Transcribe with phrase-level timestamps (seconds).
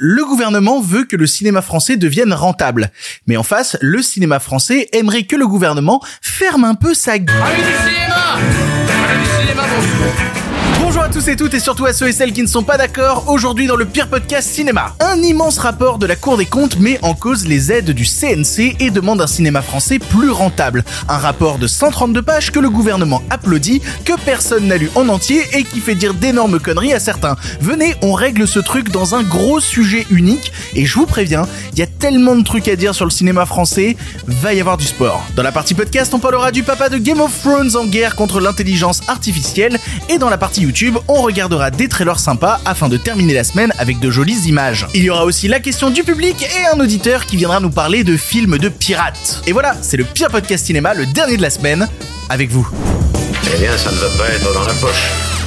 [0.00, 2.92] Le gouvernement veut que le cinéma français devienne rentable.
[3.26, 7.34] Mais en face, le cinéma français aimerait que le gouvernement ferme un peu sa gueule.
[10.88, 12.78] Bonjour à tous et toutes et surtout à ceux et celles qui ne sont pas
[12.78, 14.94] d'accord aujourd'hui dans le pire podcast cinéma.
[15.00, 18.74] Un immense rapport de la Cour des comptes met en cause les aides du CNC
[18.80, 20.84] et demande un cinéma français plus rentable.
[21.06, 25.42] Un rapport de 132 pages que le gouvernement applaudit, que personne n'a lu en entier
[25.52, 27.36] et qui fait dire d'énormes conneries à certains.
[27.60, 31.80] Venez, on règle ce truc dans un gros sujet unique et je vous préviens, il
[31.80, 34.86] y a tellement de trucs à dire sur le cinéma français, va y avoir du
[34.86, 35.22] sport.
[35.36, 38.40] Dans la partie podcast, on parlera du papa de Game of Thrones en guerre contre
[38.40, 40.77] l'intelligence artificielle et dans la partie YouTube,
[41.08, 44.86] on regardera des trailers sympas afin de terminer la semaine avec de jolies images.
[44.94, 48.04] Il y aura aussi la question du public et un auditeur qui viendra nous parler
[48.04, 49.42] de films de pirates.
[49.46, 51.88] Et voilà, c'est le pire podcast cinéma, le dernier de la semaine,
[52.28, 52.68] avec vous.
[53.54, 55.37] Eh bien, ça ne va pas être dans la poche.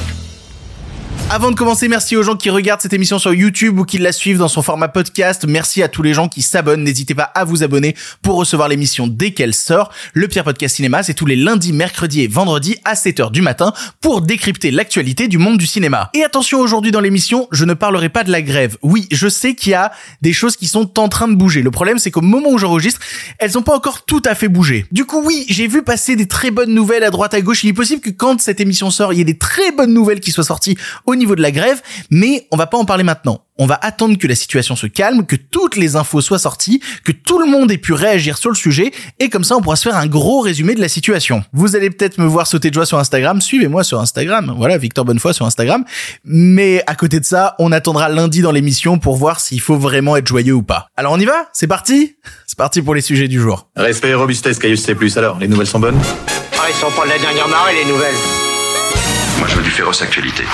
[1.30, 4.12] Avant de commencer, merci aux gens qui regardent cette émission sur YouTube ou qui la
[4.12, 5.46] suivent dans son format podcast.
[5.48, 6.84] Merci à tous les gens qui s'abonnent.
[6.84, 9.90] N'hésitez pas à vous abonner pour recevoir l'émission dès qu'elle sort.
[10.12, 13.72] Le Pire Podcast Cinéma, c'est tous les lundis, mercredis et vendredis à 7h du matin
[14.02, 16.10] pour décrypter l'actualité du monde du cinéma.
[16.12, 18.76] Et attention, aujourd'hui dans l'émission, je ne parlerai pas de la grève.
[18.82, 21.62] Oui, je sais qu'il y a des choses qui sont en train de bouger.
[21.62, 23.00] Le problème, c'est qu'au moment où j'enregistre,
[23.38, 24.84] elles n'ont pas encore tout à fait bougé.
[24.92, 27.64] Du coup, oui, j'ai vu passer des très bonnes nouvelles à droite à gauche.
[27.64, 30.20] Il est possible que quand cette émission sort, il y ait des très bonnes nouvelles
[30.20, 30.76] qui soient sorties
[31.16, 33.44] niveau de la grève, mais on va pas en parler maintenant.
[33.58, 37.12] On va attendre que la situation se calme, que toutes les infos soient sorties, que
[37.12, 39.88] tout le monde ait pu réagir sur le sujet, et comme ça on pourra se
[39.88, 41.44] faire un gros résumé de la situation.
[41.52, 45.04] Vous allez peut-être me voir sauter de joie sur Instagram, suivez-moi sur Instagram, voilà, Victor
[45.04, 45.84] Bonnefoy sur Instagram,
[46.24, 50.16] mais à côté de ça, on attendra lundi dans l'émission pour voir s'il faut vraiment
[50.16, 50.88] être joyeux ou pas.
[50.96, 51.48] Alors on y va?
[51.52, 52.16] C'est parti?
[52.46, 53.68] C'est parti pour les sujets du jour.
[53.76, 54.96] Respect et robustesse, Caius C+.
[55.16, 55.98] Alors, les nouvelles sont bonnes?
[56.58, 58.14] Ah, ils sont pas de la dernière marée, les nouvelles.
[59.38, 60.44] Moi, je veux du féroce actualité.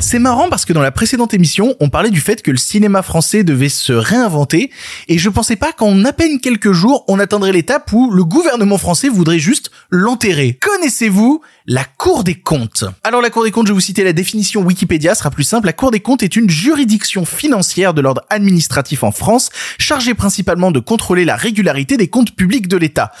[0.00, 3.02] C'est marrant parce que dans la précédente émission, on parlait du fait que le cinéma
[3.02, 4.70] français devait se réinventer
[5.08, 8.78] et je pensais pas qu'en à peine quelques jours, on atteindrait l'étape où le gouvernement
[8.78, 10.58] français voudrait juste l'enterrer.
[10.60, 14.12] Connaissez-vous la Cour des comptes Alors la Cour des comptes, je vais vous citer la
[14.12, 15.64] définition Wikipédia, sera plus simple.
[15.64, 19.48] La Cour des comptes est une juridiction financière de l'ordre administratif en France,
[19.78, 23.12] chargée principalement de contrôler la régularité des comptes publics de l'État.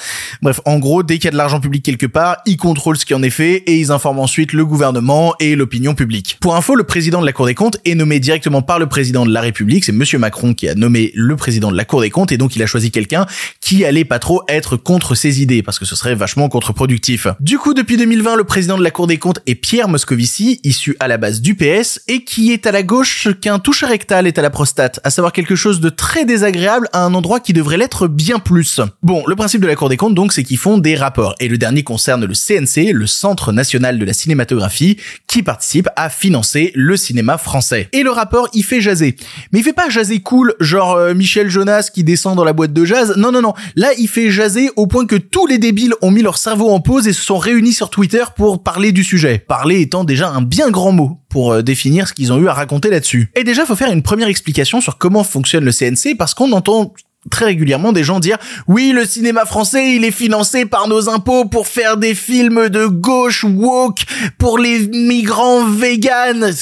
[0.42, 3.06] Bref, en gros, dès qu'il y a de l'argent public quelque part, ils contrôlent ce
[3.06, 6.36] qui en est fait et ils informent ensuite le gouvernement et l'opinion publique.
[6.42, 9.24] Pour info, le président de la Cour des comptes est nommé directement par le président
[9.24, 9.86] de la République.
[9.86, 12.56] C'est Monsieur Macron qui a nommé le président de la Cour des comptes et donc
[12.56, 13.24] il a choisi quelqu'un
[13.62, 17.26] qui allait pas trop être contre ses idées parce que ce serait vachement contre-productif.
[17.40, 20.96] Du coup, depuis 2020, le président de la Cour des comptes est Pierre Moscovici, issu
[21.00, 24.38] à la base du PS et qui est à la gauche qu'un toucher rectal est
[24.38, 27.76] à la prostate, à savoir quelque chose de très désagréable à un endroit qui devrait
[27.76, 28.80] l'être bien plus.
[29.02, 31.48] Bon, le principe de la Cour des comptes donc, c'est qu'ils font des rapports et
[31.48, 34.96] le dernier concerne le CNC, le Centre national de la cinématographie,
[35.26, 37.88] qui participe à financer le cinéma français.
[37.92, 39.16] Et le rapport, il fait jaser.
[39.52, 42.72] Mais il fait pas jaser cool, genre euh, Michel Jonas qui descend dans la boîte
[42.72, 43.14] de jazz.
[43.16, 43.54] Non, non, non.
[43.76, 46.80] Là, il fait jaser au point que tous les débiles ont mis leur cerveau en
[46.80, 49.38] pause et se sont réunis sur Twitter pour parler du sujet.
[49.38, 52.54] Parler étant déjà un bien grand mot pour euh, définir ce qu'ils ont eu à
[52.54, 53.30] raconter là-dessus.
[53.34, 56.94] Et déjà, faut faire une première explication sur comment fonctionne le CNC parce qu'on entend
[57.30, 61.46] très régulièrement des gens dire oui le cinéma français il est financé par nos impôts
[61.46, 64.04] pour faire des films de gauche woke
[64.38, 66.52] pour les migrants véganes.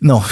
[0.00, 0.22] Non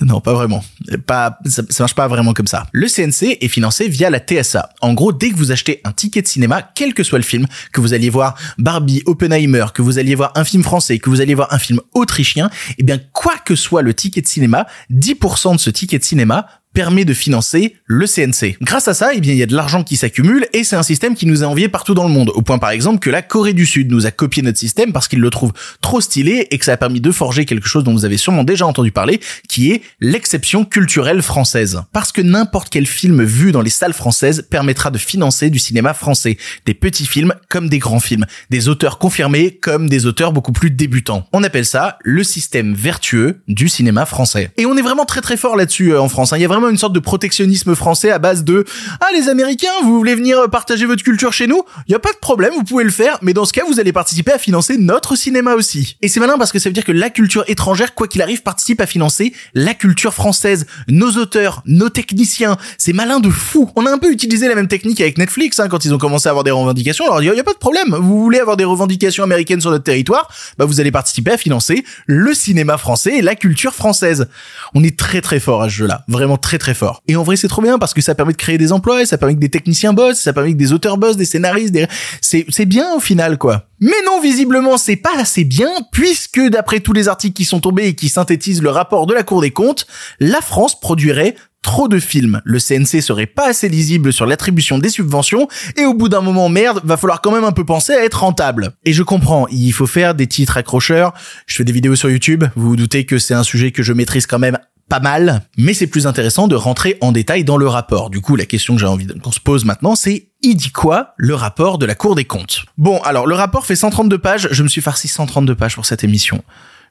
[0.00, 0.64] non pas vraiment.
[1.06, 2.66] Pas ça, ça marche pas vraiment comme ça.
[2.72, 6.22] Le CNC est financé via la TSA en gros dès que vous achetez un ticket
[6.22, 9.98] de cinéma quel que soit le film que vous alliez voir Barbie Oppenheimer que vous
[9.98, 13.34] alliez voir un film français que vous alliez voir un film autrichien eh bien quoi
[13.44, 16.46] que soit le ticket de cinéma 10% de ce ticket de cinéma
[16.78, 18.56] permet de financer le CNC.
[18.62, 20.84] Grâce à ça, eh bien, il y a de l'argent qui s'accumule et c'est un
[20.84, 22.30] système qui nous est envié partout dans le monde.
[22.36, 25.08] Au point, par exemple, que la Corée du Sud nous a copié notre système parce
[25.08, 27.90] qu'il le trouve trop stylé et que ça a permis de forger quelque chose dont
[27.90, 29.18] vous avez sûrement déjà entendu parler,
[29.48, 31.82] qui est l'exception culturelle française.
[31.92, 35.94] Parce que n'importe quel film vu dans les salles françaises permettra de financer du cinéma
[35.94, 36.38] français.
[36.64, 38.24] Des petits films comme des grands films.
[38.50, 41.26] Des auteurs confirmés comme des auteurs beaucoup plus débutants.
[41.32, 44.52] On appelle ça le système vertueux du cinéma français.
[44.56, 46.32] Et on est vraiment très très fort là-dessus euh, en France.
[46.32, 46.36] hein.
[46.36, 48.64] Il y a vraiment une sorte de protectionnisme français à base de
[49.00, 51.62] ah les Américains vous voulez venir partager votre culture chez nous?
[51.86, 53.80] Il y a pas de problème vous pouvez le faire mais dans ce cas vous
[53.80, 55.96] allez participer à financer notre cinéma aussi.
[56.02, 58.42] Et c'est malin parce que ça veut dire que la culture étrangère quoi qu'il arrive
[58.42, 60.66] participe à financer la culture française.
[60.88, 63.70] Nos auteurs nos techniciens c'est malin de fou.
[63.76, 66.28] On a un peu utilisé la même technique avec Netflix hein, quand ils ont commencé
[66.28, 67.04] à avoir des revendications.
[67.04, 67.94] Alors il y, a pas de problème.
[67.94, 70.28] Vous voulez avoir des revendications américaines sur notre territoire?
[70.58, 74.28] Bah vous allez participer à financer le cinéma français et la culture française.
[74.74, 77.02] On est très très fort à ce jeu là vraiment très très fort.
[77.06, 79.18] Et en vrai, c'est trop bien parce que ça permet de créer des emplois, ça
[79.18, 81.86] permet que des techniciens bossent, ça permet que des auteurs bossent, des scénaristes, des...
[82.22, 83.66] c'est c'est bien au final quoi.
[83.80, 87.88] Mais non, visiblement, c'est pas assez bien puisque d'après tous les articles qui sont tombés
[87.88, 89.86] et qui synthétisent le rapport de la Cour des comptes,
[90.18, 94.88] la France produirait trop de films, le CNC serait pas assez lisible sur l'attribution des
[94.88, 98.04] subventions, et au bout d'un moment, merde, va falloir quand même un peu penser à
[98.04, 98.72] être rentable.
[98.84, 101.12] Et je comprends, il faut faire des titres accrocheurs,
[101.46, 103.92] je fais des vidéos sur YouTube, vous vous doutez que c'est un sujet que je
[103.92, 107.68] maîtrise quand même pas mal, mais c'est plus intéressant de rentrer en détail dans le
[107.68, 108.10] rapport.
[108.10, 111.14] Du coup, la question que j'ai envie qu'on se pose maintenant, c'est il dit quoi
[111.16, 112.64] le rapport de la Cour des comptes?
[112.76, 116.04] Bon, alors le rapport fait 132 pages, je me suis farci 132 pages pour cette
[116.04, 116.42] émission.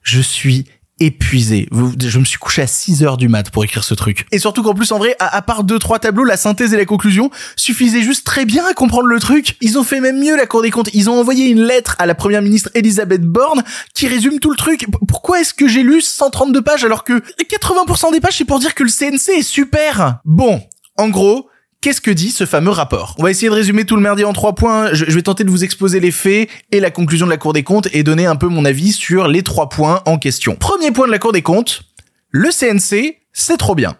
[0.02, 0.66] Je suis
[1.00, 1.68] épuisé.
[1.72, 4.26] Je me suis couché à 6 heures du mat pour écrire ce truc.
[4.32, 6.84] Et surtout qu'en plus, en vrai, à, part deux, trois tableaux, la synthèse et la
[6.84, 9.56] conclusion suffisaient juste très bien à comprendre le truc.
[9.60, 10.90] Ils ont fait même mieux la Cour des comptes.
[10.94, 13.62] Ils ont envoyé une lettre à la première ministre Elisabeth Borne
[13.94, 14.86] qui résume tout le truc.
[15.06, 18.74] Pourquoi est-ce que j'ai lu 132 pages alors que 80% des pages c'est pour dire
[18.74, 20.18] que le CNC est super?
[20.24, 20.62] Bon.
[20.96, 21.48] En gros,
[21.80, 23.14] Qu'est-ce que dit ce fameux rapport?
[23.18, 24.92] On va essayer de résumer tout le merdier en trois points.
[24.92, 27.62] Je vais tenter de vous exposer les faits et la conclusion de la Cour des
[27.62, 30.56] comptes et donner un peu mon avis sur les trois points en question.
[30.56, 31.82] Premier point de la Cour des comptes,
[32.30, 33.96] le CNC, c'est trop bien.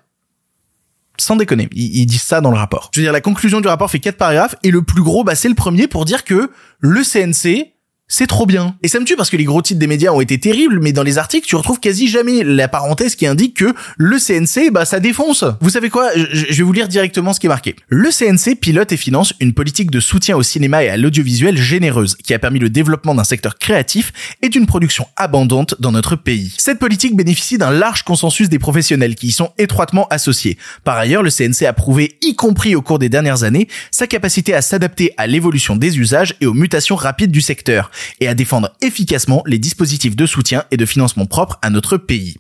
[1.19, 2.91] Sans déconner, ils, disent ça dans le rapport.
[2.93, 5.37] Je veux dire, la conclusion du rapport fait quatre paragraphes et le plus gros, bah,
[5.37, 6.51] c'est le premier pour dire que
[6.81, 7.75] le CNC,
[8.11, 8.75] c'est trop bien.
[8.83, 10.93] Et ça me tue parce que les gros titres des médias ont été terribles, mais
[10.93, 14.87] dans les articles, tu retrouves quasi jamais la parenthèse qui indique que le CNC, bah,
[14.87, 15.45] ça défonce.
[15.61, 16.09] Vous savez quoi?
[16.17, 17.77] Je, vais vous lire directement ce qui est marqué.
[17.89, 22.17] Le CNC pilote et finance une politique de soutien au cinéma et à l'audiovisuel généreuse,
[22.17, 26.55] qui a permis le développement d'un secteur créatif et d'une production abondante dans notre pays.
[26.57, 30.57] Cette politique bénéficie d'un large consensus des professionnels qui y sont étroitement associés.
[30.83, 34.55] Par ailleurs, le CNC a prouvé, y compris au cours des dernières années, sa capacité
[34.55, 37.91] à s'adapter à l'évolution des usages et aux mutations rapides du secteur
[38.21, 42.37] et à défendre efficacement les dispositifs de soutien et de financement propres à notre pays.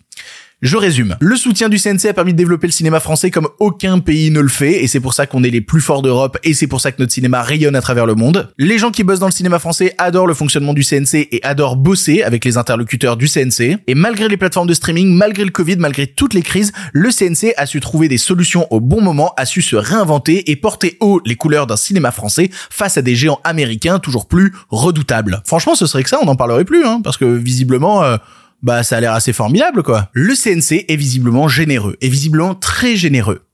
[0.60, 1.16] Je résume.
[1.20, 4.40] Le soutien du CNC a permis de développer le cinéma français comme aucun pays ne
[4.40, 6.80] le fait, et c'est pour ça qu'on est les plus forts d'Europe, et c'est pour
[6.80, 8.52] ça que notre cinéma rayonne à travers le monde.
[8.58, 11.76] Les gens qui bossent dans le cinéma français adorent le fonctionnement du CNC et adorent
[11.76, 13.78] bosser avec les interlocuteurs du CNC.
[13.86, 17.54] Et malgré les plateformes de streaming, malgré le Covid, malgré toutes les crises, le CNC
[17.56, 21.20] a su trouver des solutions au bon moment, a su se réinventer et porter haut
[21.24, 25.40] les couleurs d'un cinéma français face à des géants américains toujours plus redoutables.
[25.46, 28.02] Franchement, ce serait que ça, on n'en parlerait plus, hein, parce que visiblement...
[28.02, 28.16] Euh,
[28.62, 30.10] bah ça a l'air assez formidable quoi.
[30.12, 33.47] Le CNC est visiblement généreux, est visiblement très généreux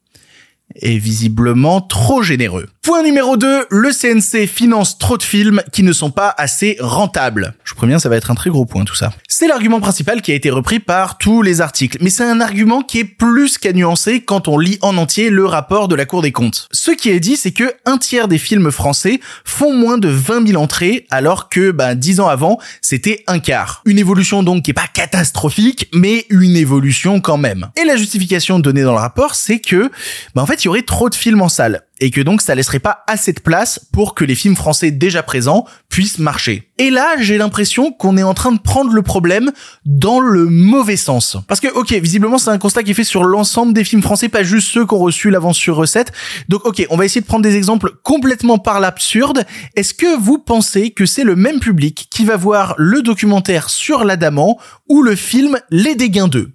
[0.76, 2.68] est visiblement trop généreux.
[2.82, 7.54] Point numéro 2, le CNC finance trop de films qui ne sont pas assez rentables.
[7.64, 9.10] Je vous préviens, ça va être un très gros point tout ça.
[9.26, 12.82] C'est l'argument principal qui a été repris par tous les articles, mais c'est un argument
[12.82, 16.20] qui est plus qu'à nuancer quand on lit en entier le rapport de la Cour
[16.20, 16.68] des comptes.
[16.72, 20.48] Ce qui est dit, c'est que un tiers des films français font moins de 20
[20.48, 23.80] 000 entrées, alors que, bah, 10 ans avant, c'était un quart.
[23.86, 27.70] Une évolution donc qui est pas catastrophique, mais une évolution quand même.
[27.80, 29.90] Et la justification donnée dans le rapport, c'est que,
[30.34, 32.54] bah, en fait, il y aurait trop de films en salle et que donc ça
[32.54, 36.70] laisserait pas assez de place pour que les films français déjà présents puissent marcher.
[36.78, 39.52] Et là, j'ai l'impression qu'on est en train de prendre le problème
[39.84, 41.36] dans le mauvais sens.
[41.46, 44.28] Parce que, ok, visiblement, c'est un constat qui est fait sur l'ensemble des films français,
[44.28, 46.12] pas juste ceux qui ont reçu l'avance sur recette.
[46.48, 49.44] Donc, ok, on va essayer de prendre des exemples complètement par l'absurde.
[49.76, 54.04] Est-ce que vous pensez que c'est le même public qui va voir le documentaire sur
[54.04, 54.58] l'Adamant
[54.88, 56.53] ou le film Les Dégains 2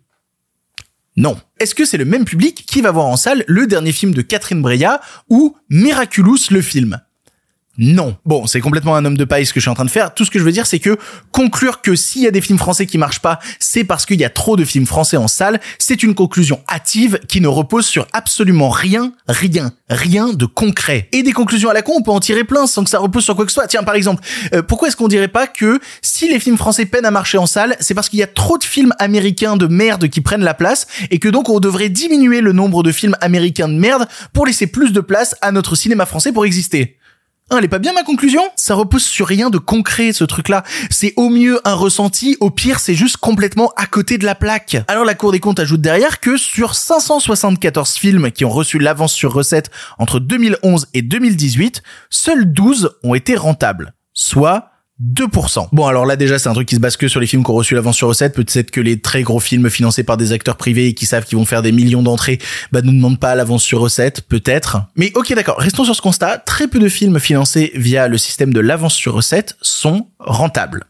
[1.20, 1.38] non.
[1.60, 4.22] Est-ce que c'est le même public qui va voir en salle le dernier film de
[4.22, 7.02] Catherine Breillat ou Miraculous le film?
[7.80, 8.18] Non.
[8.26, 10.14] Bon, c'est complètement un homme de paille ce que je suis en train de faire.
[10.14, 10.98] Tout ce que je veux dire, c'est que
[11.32, 14.26] conclure que s'il y a des films français qui marchent pas, c'est parce qu'il y
[14.26, 18.06] a trop de films français en salle, c'est une conclusion hâtive qui ne repose sur
[18.12, 21.08] absolument rien, rien, rien de concret.
[21.14, 23.24] Et des conclusions à la con, on peut en tirer plein sans que ça repose
[23.24, 23.68] sur quoi que ce soit.
[23.68, 24.24] Tiens, par exemple,
[24.54, 27.46] euh, pourquoi est-ce qu'on dirait pas que si les films français peinent à marcher en
[27.46, 30.54] salle, c'est parce qu'il y a trop de films américains de merde qui prennent la
[30.54, 34.46] place et que donc on devrait diminuer le nombre de films américains de merde pour
[34.46, 36.99] laisser plus de place à notre cinéma français pour exister?
[37.52, 38.44] Hein, elle est pas bien ma conclusion?
[38.56, 40.64] Ça repose sur rien de concret ce truc-là.
[40.92, 44.78] C'est au mieux un ressenti, au pire c'est juste complètement à côté de la plaque.
[44.88, 49.14] Alors la Cour des comptes ajoute derrière que sur 574 films qui ont reçu l'avance
[49.14, 53.94] sur recette entre 2011 et 2018, seuls 12 ont été rentables.
[54.14, 54.70] Soit
[55.02, 55.70] 2%.
[55.72, 57.52] Bon alors là déjà c'est un truc qui se base que sur les films qui
[57.52, 60.58] ont reçu l'avance sur recette, peut-être que les très gros films financés par des acteurs
[60.58, 62.40] privés et qui savent qu'ils vont faire des millions d'entrées,
[62.72, 64.82] bah ne demandent pas l'avance sur recette, peut-être.
[64.96, 68.54] Mais ok d'accord, restons sur ce constat, très peu de films financés via le système
[68.54, 70.86] de l'avance sur recette sont rentables.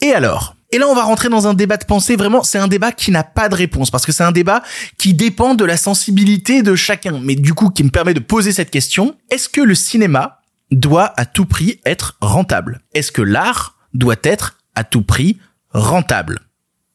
[0.00, 0.56] Et alors?
[0.72, 2.14] Et là, on va rentrer dans un débat de pensée.
[2.14, 4.62] Vraiment, c'est un débat qui n'a pas de réponse parce que c'est un débat
[4.98, 7.18] qui dépend de la sensibilité de chacun.
[7.22, 9.16] Mais du coup, qui me permet de poser cette question.
[9.30, 10.39] Est-ce que le cinéma
[10.70, 12.80] doit à tout prix être rentable.
[12.94, 15.38] Est-ce que l'art doit être à tout prix
[15.70, 16.40] rentable?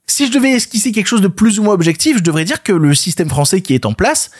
[0.08, 2.72] Si je devais esquisser quelque chose de plus ou moins objectif, je devrais dire que
[2.72, 4.32] le système français qui est en place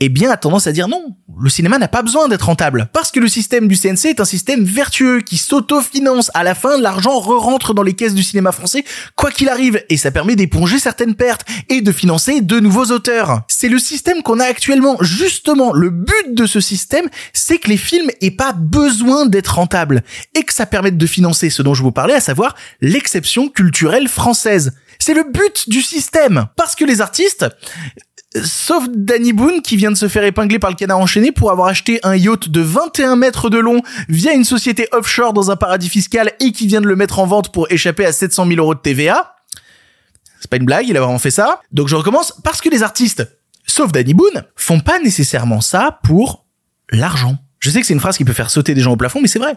[0.00, 1.16] eh bien, a tendance à dire non.
[1.40, 2.88] Le cinéma n'a pas besoin d'être rentable.
[2.92, 6.30] Parce que le système du CNC est un système vertueux qui s'autofinance.
[6.34, 8.84] À la fin, l'argent re-rentre dans les caisses du cinéma français,
[9.16, 9.82] quoi qu'il arrive.
[9.88, 13.42] Et ça permet d'éponger certaines pertes et de financer de nouveaux auteurs.
[13.48, 14.96] C'est le système qu'on a actuellement.
[15.00, 20.02] Justement, le but de ce système, c'est que les films aient pas besoin d'être rentables.
[20.34, 24.08] Et que ça permette de financer ce dont je vous parlais, à savoir l'exception culturelle
[24.08, 24.72] française.
[24.98, 26.46] C'est le but du système.
[26.56, 27.46] Parce que les artistes,
[28.42, 31.68] sauf Danny Boone qui vient de se faire épingler par le canard enchaîné pour avoir
[31.68, 35.88] acheté un yacht de 21 mètres de long via une société offshore dans un paradis
[35.88, 38.74] fiscal et qui vient de le mettre en vente pour échapper à 700 000 euros
[38.74, 39.36] de TVA.
[40.40, 41.60] C'est pas une blague, il a vraiment fait ça.
[41.72, 43.26] Donc je recommence parce que les artistes,
[43.66, 46.44] sauf Danny Boone, font pas nécessairement ça pour
[46.90, 47.38] l'argent.
[47.60, 49.28] Je sais que c'est une phrase qui peut faire sauter des gens au plafond, mais
[49.28, 49.56] c'est vrai.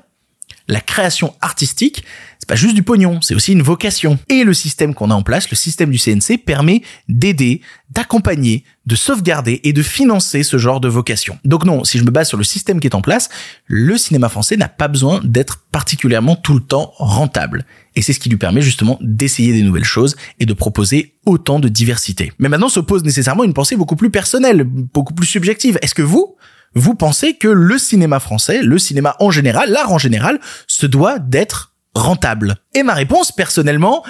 [0.68, 2.04] La création artistique,
[2.42, 4.18] c'est pas juste du pognon, c'est aussi une vocation.
[4.28, 8.96] Et le système qu'on a en place, le système du CNC, permet d'aider, d'accompagner, de
[8.96, 11.38] sauvegarder et de financer ce genre de vocation.
[11.46, 13.30] Donc non, si je me base sur le système qui est en place,
[13.68, 17.64] le cinéma français n'a pas besoin d'être particulièrement tout le temps rentable.
[17.96, 21.60] Et c'est ce qui lui permet justement d'essayer des nouvelles choses et de proposer autant
[21.60, 22.34] de diversité.
[22.40, 25.78] Mais maintenant s'oppose nécessairement une pensée beaucoup plus personnelle, beaucoup plus subjective.
[25.84, 26.38] Est-ce que vous,
[26.74, 31.20] vous pensez que le cinéma français, le cinéma en général, l'art en général, se doit
[31.20, 34.04] d'être rentable Et ma réponse, personnellement,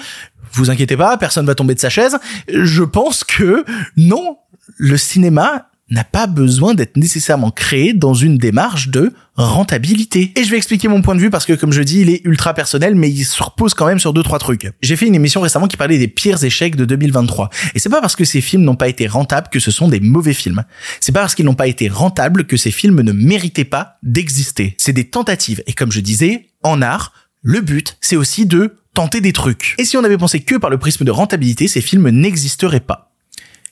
[0.52, 3.64] vous inquiétez pas, personne va tomber de sa chaise, je pense que
[3.96, 4.38] non,
[4.76, 10.32] le cinéma n'a pas besoin d'être nécessairement créé dans une démarche de rentabilité.
[10.36, 12.22] Et je vais expliquer mon point de vue parce que, comme je dis, il est
[12.24, 14.70] ultra personnel, mais il se repose quand même sur deux, trois trucs.
[14.80, 17.50] J'ai fait une émission récemment qui parlait des pires échecs de 2023.
[17.74, 20.00] Et c'est pas parce que ces films n'ont pas été rentables que ce sont des
[20.00, 20.64] mauvais films.
[21.00, 24.74] C'est pas parce qu'ils n'ont pas été rentables que ces films ne méritaient pas d'exister.
[24.78, 25.62] C'est des tentatives.
[25.66, 29.74] Et comme je disais, en art, le but, c'est aussi de tenter des trucs.
[29.78, 33.10] Et si on avait pensé que par le prisme de rentabilité, ces films n'existeraient pas?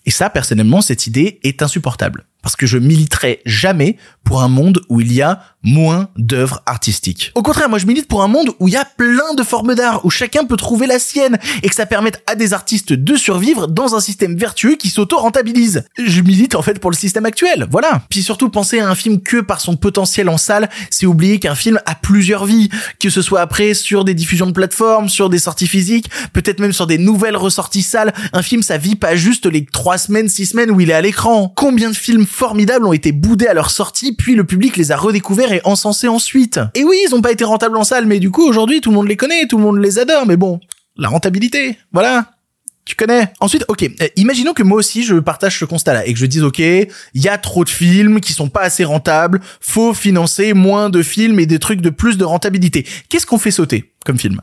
[0.07, 2.25] Et ça, personnellement, cette idée est insupportable.
[2.43, 7.33] Parce que je militerai jamais pour un monde où il y a moins d'œuvres artistiques.
[7.35, 9.75] Au contraire, moi je milite pour un monde où il y a plein de formes
[9.75, 13.17] d'art, où chacun peut trouver la sienne, et que ça permette à des artistes de
[13.17, 15.85] survivre dans un système vertueux qui s'auto-rentabilise.
[15.99, 18.03] Je milite en fait pour le système actuel, voilà.
[18.09, 21.55] Puis surtout, penser à un film que par son potentiel en salle, c'est oublier qu'un
[21.55, 25.39] film a plusieurs vies, que ce soit après sur des diffusions de plateformes, sur des
[25.39, 28.15] sorties physiques, peut-être même sur des nouvelles ressorties salles.
[28.33, 31.01] Un film, ça vit pas juste les trois semaines, six semaines où il est à
[31.01, 31.53] l'écran.
[31.55, 34.97] Combien de films formidables ont été boudés à leur sortie, puis le public les a
[34.97, 36.61] redécouverts et ensuite.
[36.75, 38.97] Et oui, ils ont pas été rentables en salle, mais du coup, aujourd'hui, tout le
[38.97, 40.61] monde les connaît, tout le monde les adore, mais bon,
[40.97, 42.27] la rentabilité, voilà.
[42.85, 43.33] Tu connais.
[43.41, 46.43] Ensuite, ok, euh, imaginons que moi aussi je partage ce constat-là et que je dise
[46.43, 50.91] ok, il y a trop de films qui sont pas assez rentables, faut financer moins
[50.91, 52.85] de films et des trucs de plus de rentabilité.
[53.09, 54.41] Qu'est-ce qu'on fait sauter comme film?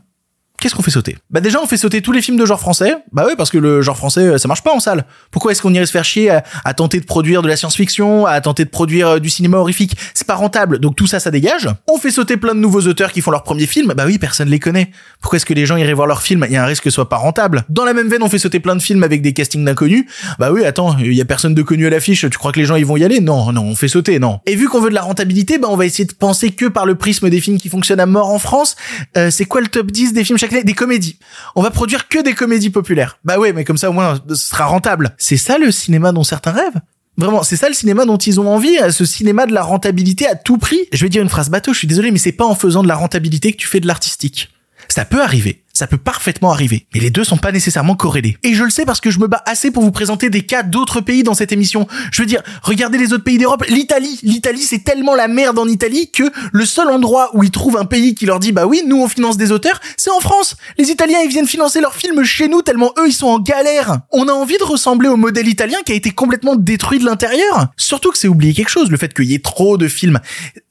[0.60, 1.18] Qu'est-ce qu'on fait sauter?
[1.30, 2.96] Bah déjà on fait sauter tous les films de genre français.
[3.12, 5.06] Bah oui parce que le genre français euh, ça marche pas en salle.
[5.30, 8.26] Pourquoi est-ce qu'on irait se faire chier à, à tenter de produire de la science-fiction,
[8.26, 9.96] à tenter de produire euh, du cinéma horrifique?
[10.16, 10.80] C'est pas rentable.
[10.80, 11.70] Donc tout ça ça dégage.
[11.88, 13.94] On fait sauter plein de nouveaux auteurs qui font leur premier film.
[13.96, 14.90] Bah oui personne les connaît.
[15.22, 16.44] Pourquoi est-ce que les gens iraient voir leur film?
[16.50, 17.64] Il y a un risque que ce soit pas rentable.
[17.70, 20.06] Dans la même veine on fait sauter plein de films avec des castings d'inconnus.
[20.40, 22.22] Bah oui attends il y a personne de connu à l'affiche.
[22.22, 23.20] Tu crois que les gens ils vont y aller?
[23.20, 24.40] Non non on fait sauter non.
[24.48, 26.88] Et vu qu'on veut de la rentabilité bah on va essayer de penser que par
[26.88, 28.76] le prisme des films qui fonctionnent à mort en France.
[29.18, 31.20] Euh, c'est quoi le top 10 des films Des comédies
[31.56, 33.18] on va produire que des comédies populaires.
[33.24, 35.16] Bah ouais, mais comme ça au moins ce sera rentable.
[35.18, 36.82] C'est ça le cinéma dont certains rêvent?
[37.18, 40.36] Vraiment, c'est ça le cinéma dont ils ont envie, ce cinéma de la rentabilité à
[40.36, 40.82] tout prix?
[40.94, 42.88] Je vais dire une phrase bateau, je suis désolé, mais c'est pas en faisant de
[42.88, 44.50] la rentabilité que tu fais de l'artistique.
[44.88, 45.64] Ça peut arriver.
[45.78, 46.88] Ça peut parfaitement arriver.
[46.96, 48.36] Mais les deux sont pas nécessairement corrélés.
[48.42, 50.64] Et je le sais parce que je me bats assez pour vous présenter des cas
[50.64, 51.88] d'autres pays dans cette émission.
[52.12, 53.64] Je veux dire, regardez les autres pays d'Europe.
[53.70, 54.20] L'Italie.
[54.24, 57.86] L'Italie, c'est tellement la merde en Italie que le seul endroit où ils trouvent un
[57.86, 60.56] pays qui leur dit, bah oui, nous on finance des auteurs, c'est en France.
[60.80, 64.00] Les Italiens, ils viennent financer leurs films chez nous tellement eux, ils sont en galère.
[64.12, 67.68] On a envie de ressembler au modèle italien qui a été complètement détruit de l'intérieur.
[67.78, 70.20] Surtout que c'est oublier quelque chose, le fait qu'il y ait trop de films.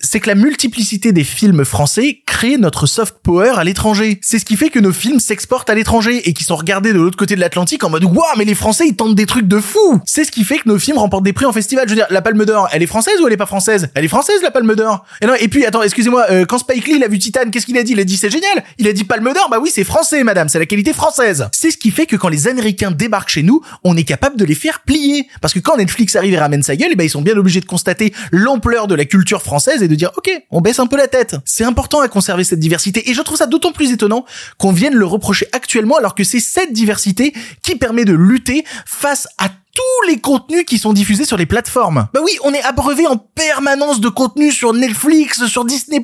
[0.00, 4.18] C'est que la multiplicité des films français crée notre soft power à l'étranger.
[4.20, 6.98] C'est ce qui fait que nos films s'exportent à l'étranger et qui sont regardés de
[6.98, 9.60] l'autre côté de l'Atlantique en mode waouh mais les Français ils tentent des trucs de
[9.60, 10.00] fou.
[10.04, 11.84] C'est ce qui fait que nos films remportent des prix en festival.
[11.86, 13.88] Je veux dire la Palme d'Or, elle est française ou elle est pas française?
[13.94, 15.04] Elle est française la Palme d'Or.
[15.20, 17.66] Et non et puis attends excusez-moi euh, quand Spike Lee il a vu Titan qu'est-ce
[17.66, 17.92] qu'il a dit?
[17.92, 18.64] Il a dit c'est génial.
[18.78, 21.48] Il a dit Palme d'Or bah oui c'est français madame c'est la qualité française.
[21.52, 24.44] C'est ce qui fait que quand les Américains débarquent chez nous on est capable de
[24.44, 27.10] les faire plier parce que quand Netflix arrive et ramène sa gueule et ben ils
[27.10, 30.60] sont bien obligés de constater l'ampleur de la culture française et de dire ok on
[30.60, 31.36] baisse un peu la tête.
[31.44, 33.10] C'est important à conserver cette diversité.
[33.10, 34.24] Et je trouve ça d'autant plus étonnant
[34.58, 39.48] qu'on le reprocher actuellement alors que c'est cette diversité qui permet de lutter face à
[39.76, 42.08] tous les contenus qui sont diffusés sur les plateformes.
[42.14, 46.02] Bah oui, on est abreuvé en permanence de contenus sur Netflix, sur Disney+.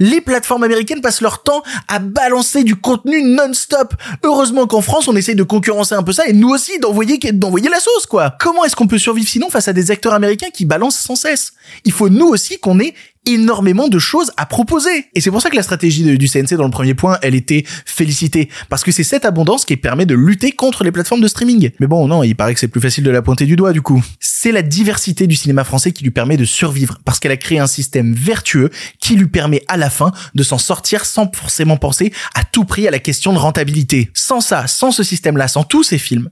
[0.00, 3.94] Les plateformes américaines passent leur temps à balancer du contenu non-stop.
[4.24, 7.68] Heureusement qu'en France, on essaye de concurrencer un peu ça et nous aussi d'envoyer d'envoyer
[7.68, 8.34] la sauce quoi.
[8.40, 11.52] Comment est-ce qu'on peut survivre sinon face à des acteurs américains qui balancent sans cesse?
[11.84, 12.94] Il faut nous aussi qu'on ait
[13.26, 15.06] énormément de choses à proposer.
[15.14, 17.64] Et c'est pour ça que la stratégie du CNC dans le premier point, elle était
[17.84, 18.48] félicitée.
[18.68, 21.70] Parce que c'est cette abondance qui permet de lutter contre les plateformes de streaming.
[21.80, 23.82] Mais bon, non, il paraît que c'est plus facile de la pointer du doigt, du
[23.82, 24.02] coup.
[24.20, 26.98] C'est la diversité du cinéma français qui lui permet de survivre.
[27.04, 30.58] Parce qu'elle a créé un système vertueux qui lui permet à la fin de s'en
[30.58, 34.10] sortir sans forcément penser à tout prix à la question de rentabilité.
[34.14, 36.30] Sans ça, sans ce système-là, sans tous ces films,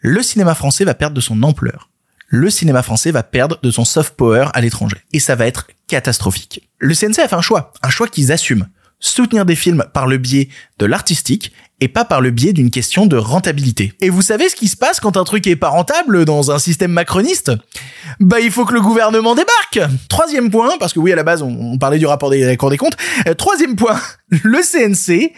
[0.00, 1.89] le cinéma français va perdre de son ampleur
[2.30, 4.96] le cinéma français va perdre de son soft power à l'étranger.
[5.12, 6.62] Et ça va être catastrophique.
[6.78, 8.68] Le CNC a fait un choix, un choix qu'ils assument.
[9.00, 13.06] Soutenir des films par le biais de l'artistique et pas par le biais d'une question
[13.06, 13.94] de rentabilité.
[14.00, 16.58] Et vous savez ce qui se passe quand un truc est pas rentable dans un
[16.58, 17.50] système macroniste?
[18.20, 21.42] Bah il faut que le gouvernement débarque Troisième point, parce que oui à la base
[21.42, 22.96] on, parlait du rapport des des comptes,
[23.26, 25.32] Euh, troisième point, le CNC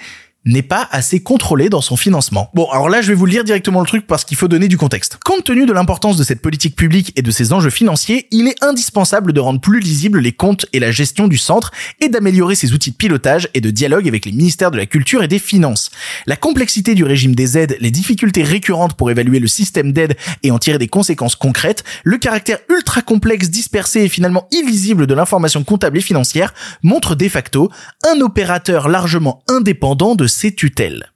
[0.45, 2.51] n'est pas assez contrôlé dans son financement.
[2.55, 4.77] Bon, alors là, je vais vous lire directement le truc parce qu'il faut donner du
[4.77, 5.19] contexte.
[5.25, 8.63] Compte tenu de l'importance de cette politique publique et de ses enjeux financiers, il est
[8.63, 11.71] indispensable de rendre plus lisibles les comptes et la gestion du centre
[12.01, 15.23] et d'améliorer ses outils de pilotage et de dialogue avec les ministères de la Culture
[15.23, 15.91] et des Finances.
[16.27, 20.51] La complexité du régime des aides, les difficultés récurrentes pour évaluer le système d'aide et
[20.51, 25.63] en tirer des conséquences concrètes, le caractère ultra complexe, dispersé et finalement illisible de l'information
[25.63, 27.71] comptable et financière montrent de facto
[28.11, 31.13] un opérateur largement indépendant de ses tutelles.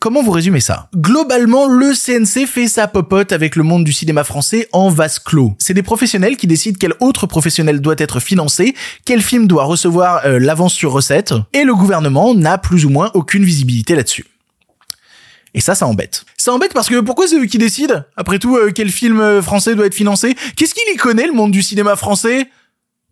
[0.00, 0.88] Comment vous résumez ça?
[0.94, 5.56] Globalement, le CNC fait sa popote avec le monde du cinéma français en vase clos.
[5.58, 10.24] C'est des professionnels qui décident quel autre professionnel doit être financé, quel film doit recevoir
[10.24, 14.26] euh, l'avance sur recette, et le gouvernement n'a plus ou moins aucune visibilité là-dessus.
[15.52, 16.24] Et ça, ça embête.
[16.36, 18.04] Ça embête parce que pourquoi c'est eux qui décident?
[18.16, 20.36] Après tout, euh, quel film euh, français doit être financé?
[20.56, 22.48] Qu'est-ce qu'il y connaît, le monde du cinéma français?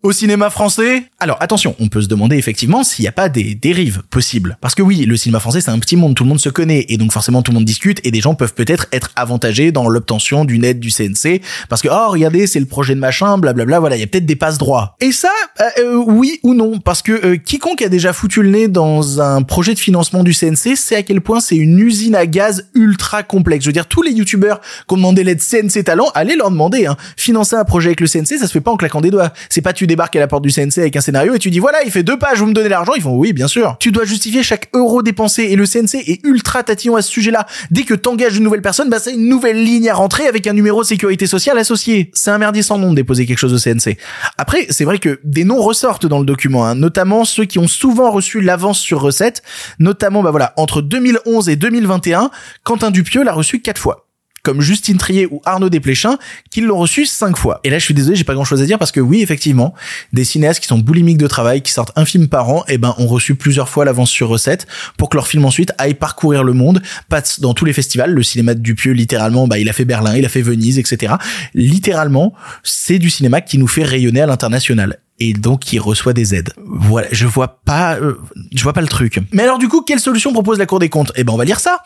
[0.03, 1.05] Au cinéma français?
[1.19, 4.57] Alors attention, on peut se demander effectivement s'il n'y a pas des dérives possibles.
[4.61, 6.85] Parce que oui, le cinéma français c'est un petit monde, tout le monde se connaît,
[6.89, 9.89] et donc forcément tout le monde discute, et des gens peuvent peut-être être avantagés dans
[9.89, 13.79] l'obtention d'une aide du CNC, parce que oh regardez, c'est le projet de machin, blablabla,
[13.79, 14.95] voilà, il y a peut-être des passes droits.
[15.01, 18.49] Et ça, euh, euh, oui ou non, parce que euh, quiconque a déjà foutu le
[18.49, 22.15] nez dans un projet de financement du CNC, sait à quel point c'est une usine
[22.15, 23.63] à gaz ultra complexe.
[23.65, 26.85] Je veux dire, tous les youtubeurs qui ont demandé l'aide CNC Talent, allez leur demander,
[26.85, 26.97] hein.
[27.15, 29.33] financer un projet avec le CNC, ça se fait pas en claquant des doigts.
[29.49, 31.59] C'est pas tu débarques à la porte du CNC avec un scénario et tu dis
[31.59, 33.77] voilà, il fait deux pages, vous me donnez l'argent, ils font oui, bien sûr.
[33.79, 37.47] Tu dois justifier chaque euro dépensé et le CNC est ultra tatillon à ce sujet-là.
[37.71, 40.53] Dès que t'engages une nouvelle personne, bah c'est une nouvelle ligne à rentrer avec un
[40.53, 42.11] numéro de sécurité sociale associé.
[42.13, 43.97] C'est un merdier sans nom de déposer quelque chose au CNC.
[44.37, 47.67] Après, c'est vrai que des noms ressortent dans le document, hein, notamment ceux qui ont
[47.67, 49.41] souvent reçu l'avance sur recette,
[49.79, 52.29] notamment bah voilà, entre 2011 et 2021,
[52.63, 54.06] Quentin Dupieux l'a reçu quatre fois
[54.47, 56.17] comme Justine Trier ou Arnaud Desplechin,
[56.49, 57.59] qui l'ont reçu cinq fois.
[57.65, 59.73] Et là, je suis désolé, j'ai pas grand chose à dire parce que oui, effectivement,
[60.13, 62.95] des cinéastes qui sont boulimiques de travail, qui sortent un film par an, eh ben,
[62.97, 64.65] ont reçu plusieurs fois l'avance sur recette
[64.97, 68.13] pour que leur film ensuite aille parcourir le monde, passe dans tous les festivals.
[68.13, 71.15] Le cinéma de Dupieux, littéralement, bah, il a fait Berlin, il a fait Venise, etc.
[71.53, 72.33] Littéralement,
[72.63, 76.53] c'est du cinéma qui nous fait rayonner à l'international et donc qui reçoit des aides.
[76.65, 78.19] Voilà, je vois pas, euh,
[78.53, 79.19] je vois pas le truc.
[79.31, 81.11] Mais alors du coup, quelle solution propose la Cour des comptes?
[81.15, 81.83] Eh ben, on va lire ça.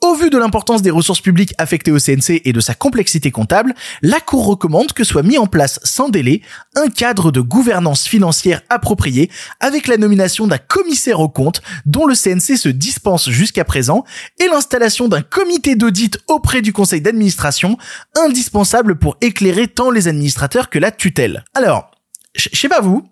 [0.00, 3.74] Au vu de l'importance des ressources publiques affectées au CNC et de sa complexité comptable,
[4.00, 6.42] la Cour recommande que soit mis en place sans délai
[6.76, 12.14] un cadre de gouvernance financière approprié avec la nomination d'un commissaire aux comptes dont le
[12.14, 14.04] CNC se dispense jusqu'à présent
[14.38, 17.76] et l'installation d'un comité d'audit auprès du conseil d'administration
[18.16, 21.44] indispensable pour éclairer tant les administrateurs que la tutelle.
[21.54, 21.90] Alors,
[22.34, 23.08] je sais pas vous,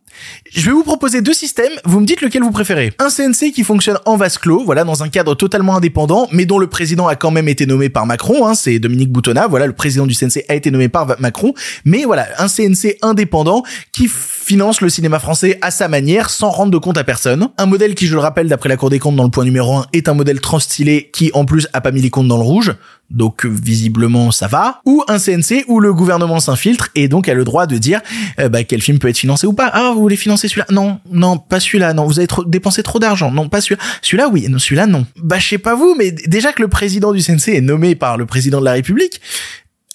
[0.51, 2.93] je vais vous proposer deux systèmes, vous me dites lequel vous préférez.
[2.99, 6.59] Un CNC qui fonctionne en vase clos, voilà, dans un cadre totalement indépendant, mais dont
[6.59, 9.73] le président a quand même été nommé par Macron, hein, c'est Dominique Boutonnat, voilà, le
[9.73, 14.09] président du CNC a été nommé par Macron, mais voilà, un CNC indépendant qui
[14.47, 17.49] finance le cinéma français à sa manière, sans rendre de compte à personne.
[17.59, 19.79] Un modèle qui, je le rappelle, d'après la Cour des comptes dans le point numéro
[19.79, 22.45] 1, est un modèle transtylé qui, en plus, a pas mis les comptes dans le
[22.45, 22.77] rouge,
[23.11, 27.43] donc visiblement ça va, ou un CNC où le gouvernement s'infiltre et donc a le
[27.43, 28.01] droit de dire
[28.39, 29.67] euh, bah, quel film peut être financé ou pas.
[29.73, 30.67] Ah, vous voulez financer celui-là?
[30.71, 31.93] Non, non, pas celui-là.
[31.93, 33.33] Non, vous avez trop dépensé trop d'argent.
[33.33, 33.83] Non, pas celui-là.
[34.01, 34.47] Celui-là, oui.
[34.49, 35.07] Non, celui-là, non.
[35.17, 38.17] Bah, je sais pas vous, mais déjà que le président du CNC est nommé par
[38.17, 39.21] le président de la République,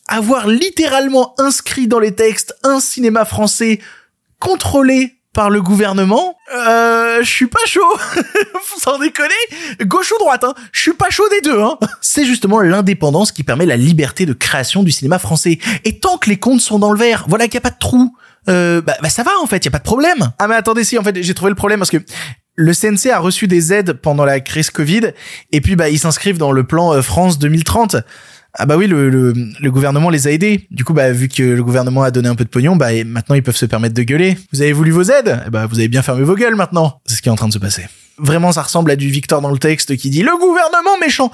[0.07, 3.79] avoir littéralement inscrit dans les textes un cinéma français
[4.41, 7.97] contrôlé par le gouvernement, euh, je suis pas chaud.
[8.77, 9.29] Sans déconner,
[9.85, 10.53] gauche ou droite, hein.
[10.73, 11.77] Je suis pas chaud des deux, hein.
[12.01, 15.59] C'est justement l'indépendance qui permet la liberté de création du cinéma français.
[15.85, 17.79] Et tant que les comptes sont dans le vert, voilà qu'il y a pas de
[17.79, 18.13] trou.
[18.49, 20.31] Euh, bah, bah ça va en fait, y a pas de problème.
[20.39, 22.03] Ah mais attendez si en fait j'ai trouvé le problème parce que
[22.55, 25.11] Le CNC a reçu des aides pendant la crise Covid
[25.51, 27.97] et puis bah ils s'inscrivent dans le plan euh, France 2030.
[28.53, 30.67] Ah bah oui, le, le, gouvernement les a aidés.
[30.71, 33.35] Du coup, bah vu que le gouvernement a donné un peu de pognon, bah maintenant
[33.35, 34.37] ils peuvent se permettre de gueuler.
[34.51, 35.41] Vous avez voulu vos aides?
[35.47, 37.01] Eh bah vous avez bien fermé vos gueules maintenant.
[37.05, 37.85] C'est ce qui est en train de se passer.
[38.17, 41.31] Vraiment, ça ressemble à du Victor dans le texte qui dit le gouvernement méchant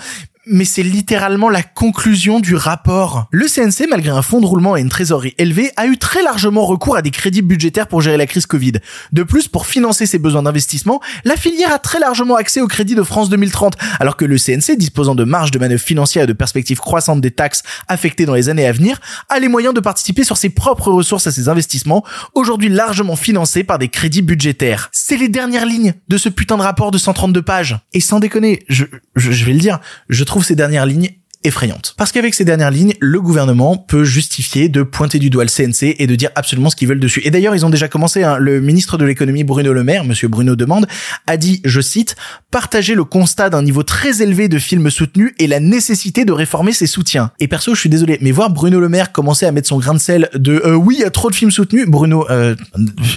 [0.49, 3.27] mais c'est littéralement la conclusion du rapport.
[3.31, 6.65] Le CNC, malgré un fonds de roulement et une trésorerie élevée, a eu très largement
[6.65, 8.73] recours à des crédits budgétaires pour gérer la crise Covid.
[9.11, 12.95] De plus, pour financer ses besoins d'investissement, la filière a très largement accès au crédit
[12.95, 16.33] de France 2030, alors que le CNC, disposant de marge de manœuvre financière et de
[16.33, 20.23] perspectives croissantes des taxes affectées dans les années à venir, a les moyens de participer
[20.23, 24.89] sur ses propres ressources à ses investissements, aujourd'hui largement financés par des crédits budgétaires.
[24.91, 27.79] C'est les dernières lignes de ce putain de rapport de 132 pages.
[27.93, 29.79] Et sans déconner, je, je, je vais le dire,
[30.09, 31.11] je trouve ces dernières lignes
[31.43, 31.93] effrayante.
[31.97, 35.95] Parce qu'avec ces dernières lignes, le gouvernement peut justifier de pointer du doigt le CNC
[35.99, 37.21] et de dire absolument ce qu'ils veulent dessus.
[37.23, 38.23] Et d'ailleurs, ils ont déjà commencé.
[38.23, 38.37] Hein.
[38.37, 40.87] Le ministre de l'économie Bruno Le Maire, Monsieur Bruno Demande,
[41.25, 42.15] a dit, je cite,
[42.51, 46.73] partager le constat d'un niveau très élevé de films soutenus et la nécessité de réformer
[46.73, 47.31] ses soutiens.
[47.39, 49.93] Et perso, je suis désolé, mais voir Bruno Le Maire commencer à mettre son grain
[49.93, 51.87] de sel de euh, oui, il y a trop de films soutenus.
[51.87, 52.55] Bruno, euh,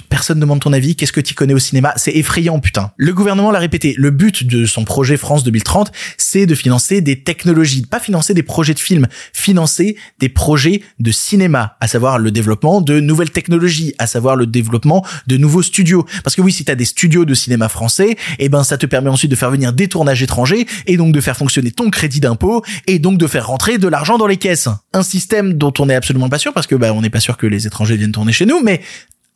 [0.09, 0.95] personne ne demande ton avis.
[0.95, 1.93] Qu'est-ce que tu connais au cinéma?
[1.95, 2.91] C'est effrayant, putain.
[2.97, 3.95] Le gouvernement l'a répété.
[3.97, 8.43] Le but de son projet France 2030, c'est de financer des technologies, pas financer des
[8.43, 13.93] projets de films, financer des projets de cinéma, à savoir le développement de nouvelles technologies,
[13.97, 16.05] à savoir le développement de nouveaux studios.
[16.23, 18.85] Parce que oui, si tu as des studios de cinéma français, eh ben ça te
[18.85, 22.19] permet ensuite de faire venir des tournages étrangers et donc de faire fonctionner ton crédit
[22.19, 24.69] d'impôt et donc de faire rentrer de l'argent dans les caisses.
[24.93, 27.37] Un système dont on n'est absolument pas sûr parce que bah on n'est pas sûr
[27.37, 28.81] que les étrangers viennent tourner chez nous, mais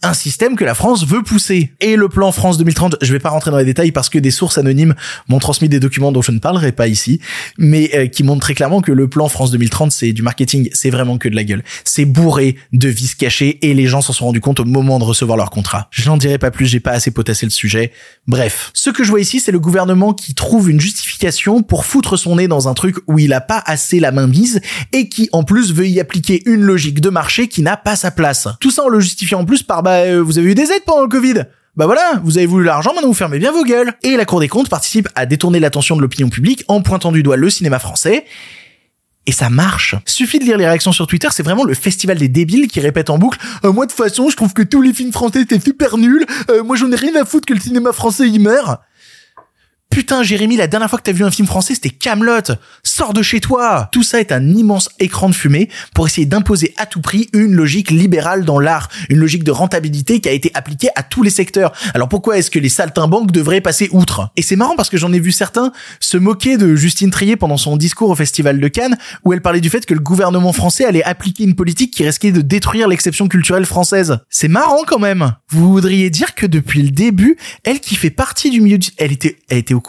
[0.05, 1.71] un système que la France veut pousser.
[1.81, 4.31] Et le plan France 2030, je vais pas rentrer dans les détails parce que des
[4.31, 4.93] sources anonymes
[5.27, 7.19] m'ont transmis des documents dont je ne parlerai pas ici,
[7.57, 10.89] mais euh, qui montrent très clairement que le plan France 2030, c'est du marketing, c'est
[10.89, 11.63] vraiment que de la gueule.
[11.83, 15.03] C'est bourré de vis cachés et les gens s'en sont rendus compte au moment de
[15.03, 15.87] recevoir leur contrat.
[15.91, 17.91] Je n'en dirai pas plus, j'ai pas assez potassé le sujet.
[18.27, 18.71] Bref.
[18.73, 22.35] Ce que je vois ici, c'est le gouvernement qui trouve une justification pour foutre son
[22.35, 24.61] nez dans un truc où il a pas assez la main mise
[24.93, 28.11] et qui en plus veut y appliquer une logique de marché qui n'a pas sa
[28.11, 28.47] place.
[28.59, 30.83] Tout ça en le justifiant en plus par bah euh, vous avez eu des aides
[30.85, 31.45] pendant le Covid.
[31.75, 33.93] Bah voilà, vous avez voulu l'argent, maintenant vous fermez bien vos gueules.
[34.03, 37.21] Et la Cour des comptes participe à détourner l'attention de l'opinion publique en pointant du
[37.21, 38.25] doigt le cinéma français.
[39.27, 39.95] Et ça marche.
[40.05, 43.09] Suffit de lire les réactions sur Twitter, c'est vraiment le festival des débiles qui répètent
[43.09, 45.59] en boucle euh, Moi de toute façon, je trouve que tous les films français étaient
[45.59, 46.25] super nuls.
[46.49, 48.79] Euh, moi j'en ai rien à foutre que le cinéma français y meurt.
[49.89, 52.55] Putain, Jérémy, la dernière fois que t'as vu un film français, c'était Camelot.
[52.83, 53.87] Sors de chez toi.
[53.93, 57.53] Tout ça est un immense écran de fumée pour essayer d'imposer à tout prix une
[57.53, 61.29] logique libérale dans l'art, une logique de rentabilité qui a été appliquée à tous les
[61.29, 61.71] secteurs.
[61.93, 64.31] Alors pourquoi est-ce que les saltimbanques devraient passer outre?
[64.35, 65.71] Et c'est marrant parce que j'en ai vu certains
[66.01, 69.61] se moquer de Justine Trier pendant son discours au Festival de Cannes, où elle parlait
[69.61, 73.29] du fait que le gouvernement français allait appliquer une politique qui risquait de détruire l'exception
[73.29, 74.17] culturelle française.
[74.29, 75.35] C'est marrant quand même.
[75.49, 78.89] Vous voudriez dire que depuis le début, elle qui fait partie du milieu, du...
[78.97, 79.81] elle était, elle était au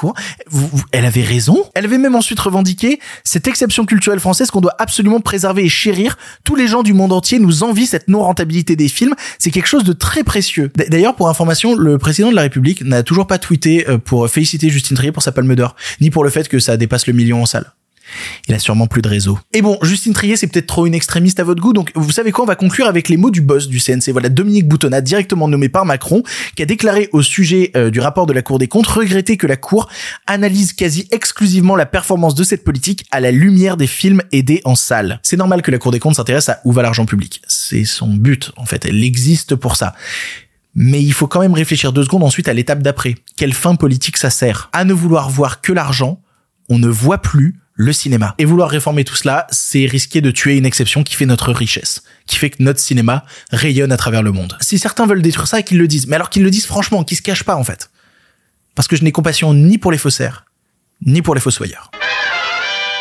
[0.92, 1.64] elle avait raison.
[1.74, 6.16] Elle avait même ensuite revendiqué cette exception culturelle française qu'on doit absolument préserver et chérir.
[6.44, 9.14] Tous les gens du monde entier nous envient cette non-rentabilité des films.
[9.38, 10.70] C'est quelque chose de très précieux.
[10.76, 14.70] D'ailleurs, pour information, le président de la République n'a toujours pas tweeté euh, pour féliciter
[14.70, 17.42] Justine Trier pour sa palme d'or, ni pour le fait que ça dépasse le million
[17.42, 17.72] en salle.
[18.48, 19.38] Il a sûrement plus de réseau.
[19.52, 22.32] Et bon, Justine Trier, c'est peut-être trop une extrémiste à votre goût, donc vous savez
[22.32, 24.10] quoi, on va conclure avec les mots du boss du CNC.
[24.10, 26.22] Voilà, Dominique Boutonnat, directement nommé par Macron,
[26.54, 29.46] qui a déclaré au sujet euh, du rapport de la Cour des comptes regretter que
[29.46, 29.88] la Cour
[30.26, 34.74] analyse quasi exclusivement la performance de cette politique à la lumière des films aidés en
[34.74, 35.20] salle.
[35.22, 37.42] C'est normal que la Cour des comptes s'intéresse à où va l'argent public.
[37.48, 38.84] C'est son but, en fait.
[38.84, 39.94] Elle existe pour ça
[40.78, 43.14] mais il faut quand même réfléchir deux secondes ensuite à l'étape d'après.
[43.36, 44.68] Quelle fin politique ça sert?
[44.74, 46.20] À ne vouloir voir que l'argent,
[46.68, 48.34] on ne voit plus le cinéma.
[48.38, 52.02] Et vouloir réformer tout cela, c'est risquer de tuer une exception qui fait notre richesse,
[52.26, 54.56] qui fait que notre cinéma rayonne à travers le monde.
[54.60, 56.06] Si certains veulent détruire ça, qu'ils le disent.
[56.06, 57.90] Mais alors qu'ils le disent franchement, qu'ils se cachent pas en fait.
[58.74, 60.46] Parce que je n'ai compassion ni pour les faussaires,
[61.04, 61.90] ni pour les fossoyeurs.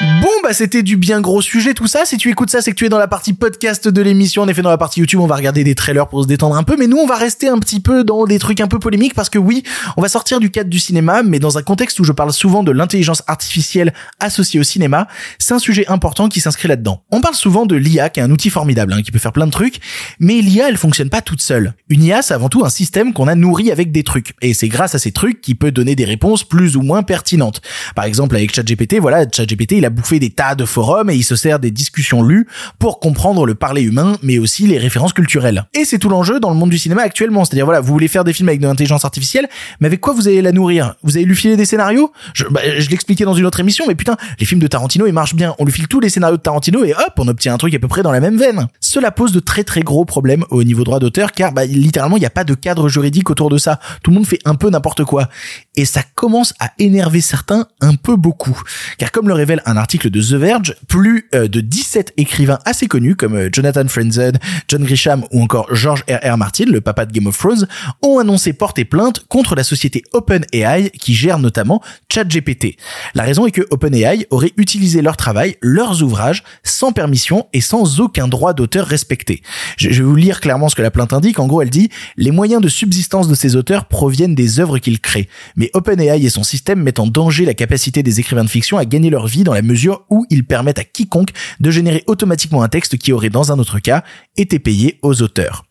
[0.02, 2.04] Bon bah c'était du bien gros sujet tout ça.
[2.04, 4.42] Si tu écoutes ça, c'est que tu es dans la partie podcast de l'émission.
[4.42, 6.64] En effet, dans la partie YouTube, on va regarder des trailers pour se détendre un
[6.64, 9.14] peu, mais nous on va rester un petit peu dans des trucs un peu polémiques
[9.14, 9.64] parce que oui,
[9.96, 12.62] on va sortir du cadre du cinéma, mais dans un contexte où je parle souvent
[12.62, 15.08] de l'intelligence artificielle associée au cinéma,
[15.40, 17.04] c'est un sujet important qui s'inscrit là-dedans.
[17.12, 19.48] On parle souvent de l'IA qui est un outil formidable, hein, qui peut faire plein
[19.48, 19.80] de trucs,
[20.20, 21.74] mais l'IA elle fonctionne pas toute seule.
[21.88, 24.68] Une IA c'est avant tout un système qu'on a nourri avec des trucs, et c'est
[24.68, 27.62] grâce à ces trucs qu'il peut donner des réponses plus ou moins pertinentes.
[27.96, 31.24] Par exemple avec ChatGPT, voilà, ChatGPT il a bouffé des tas de forums et il
[31.24, 32.48] se sert des discussions lues
[32.80, 35.68] pour comprendre le parler humain, mais aussi les références culturelles.
[35.76, 37.46] Et c'est tout l'enjeu dans le monde du cinéma actuellement.
[37.46, 39.48] C'est-à-dire, voilà, vous voulez faire des films avec de l'intelligence artificielle,
[39.80, 40.96] mais avec quoi vous allez la nourrir?
[41.04, 42.12] Vous allez lui filer des scénarios?
[42.34, 45.14] Je, bah, je l'expliquais dans une autre émission, mais putain, les films de Tarantino, ils
[45.14, 45.54] marchent bien.
[45.60, 47.80] On lui file tous les scénarios de Tarantino et hop, on obtient un truc à
[47.80, 48.68] peu près dans la même veine.
[48.80, 52.22] Cela pose de très très gros problèmes au niveau droit d'auteur, car bah, littéralement, il
[52.22, 53.80] n'y a pas de cadre juridique autour de ça.
[54.02, 55.30] Tout le monde fait un peu n'importe quoi.
[55.76, 58.60] Et ça commence à énerver certains un peu beaucoup.
[58.98, 62.88] Car comme le révèle un article de The Verge, plus euh, de 17 écrivains assez
[62.88, 66.34] connus comme euh, Jonathan Franzen, John Grisham ou encore George R.
[66.34, 66.38] R.
[66.38, 67.68] Martin, le papa de Game of Thrones,
[68.02, 72.78] ont annoncé porter plainte contre la société OpenAI qui gère notamment ChatGPT.
[73.14, 78.00] La raison est que OpenAI aurait utilisé leur travail, leurs ouvrages, sans permission et sans
[78.00, 79.42] aucun droit d'auteur respecté.
[79.78, 81.40] Je vais vous lire clairement ce que la plainte indique.
[81.40, 85.00] En gros, elle dit les moyens de subsistance de ces auteurs proviennent des œuvres qu'ils
[85.00, 85.28] créent.
[85.56, 88.86] Mais OpenAI et son système mettent en danger la capacité des écrivains de fiction à
[88.86, 92.70] gagner leur vie dans la mesure où ils permettent à quiconque de générer automatiquement un
[92.70, 94.04] texte qui aurait dans un autre cas
[94.38, 95.66] été payé aux auteurs.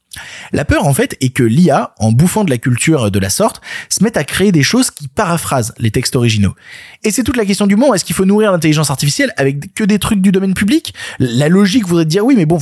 [0.53, 3.61] La peur, en fait, est que l'IA, en bouffant de la culture de la sorte,
[3.89, 6.55] se mette à créer des choses qui paraphrasent les textes originaux.
[7.05, 7.93] Et c'est toute la question du moment.
[7.93, 10.95] Est-ce qu'il faut nourrir l'intelligence artificielle avec que des trucs du domaine public?
[11.19, 12.59] La logique voudrait dire oui, mais bon,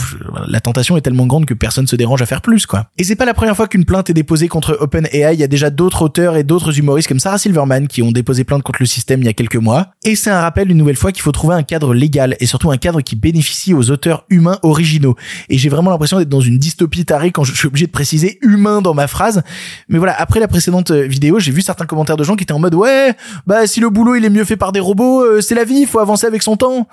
[0.48, 2.88] la tentation est tellement grande que personne se dérange à faire plus, quoi.
[2.98, 5.34] Et c'est pas la première fois qu'une plainte est déposée contre OpenAI.
[5.34, 8.42] Il y a déjà d'autres auteurs et d'autres humoristes comme Sarah Silverman qui ont déposé
[8.42, 9.92] plainte contre le système il y a quelques mois.
[10.04, 12.72] Et c'est un rappel une nouvelle fois qu'il faut trouver un cadre légal et surtout
[12.72, 15.14] un cadre qui bénéficie aux auteurs humains originaux.
[15.50, 18.38] Et j'ai vraiment l'impression d'être dans une dystopie tarée quand je suis obligé de préciser
[18.42, 19.42] humain dans ma phrase.
[19.88, 22.58] Mais voilà, après la précédente vidéo, j'ai vu certains commentaires de gens qui étaient en
[22.58, 23.14] mode ouais,
[23.46, 25.80] bah si le boulot il est mieux fait par des robots, euh, c'est la vie,
[25.80, 26.86] il faut avancer avec son temps.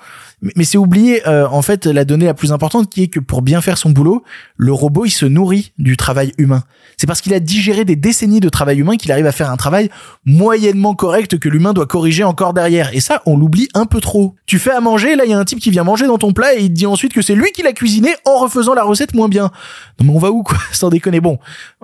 [0.56, 3.42] Mais, c'est oublier euh, en fait la donnée la plus importante qui est que pour
[3.42, 4.22] bien faire son boulot,
[4.56, 6.64] le robot il se nourrit du travail humain.
[6.96, 9.58] C'est parce qu'il a digéré des décennies de travail humain qu'il arrive à faire un
[9.58, 9.90] travail
[10.24, 12.94] moyennement correct que l'humain doit corriger encore derrière.
[12.94, 14.34] Et ça, on l'oublie un peu trop.
[14.46, 16.32] Tu fais à manger, là il y a un type qui vient manger dans ton
[16.32, 18.84] plat et il te dit ensuite que c'est lui qui l'a cuisiné en refaisant la
[18.84, 19.50] recette moins bien.
[19.98, 21.20] Non mais on va où quoi Sans déconner?
[21.20, 21.38] Bon,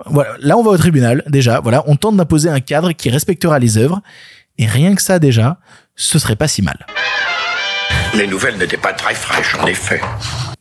[0.07, 1.59] voilà, là on va au tribunal déjà.
[1.59, 4.01] Voilà, on tente d'imposer un cadre qui respectera les œuvres.
[4.57, 5.57] Et rien que ça déjà,
[5.95, 6.85] ce serait pas si mal.
[8.13, 10.01] Les nouvelles n'étaient pas très fraîches, en effet.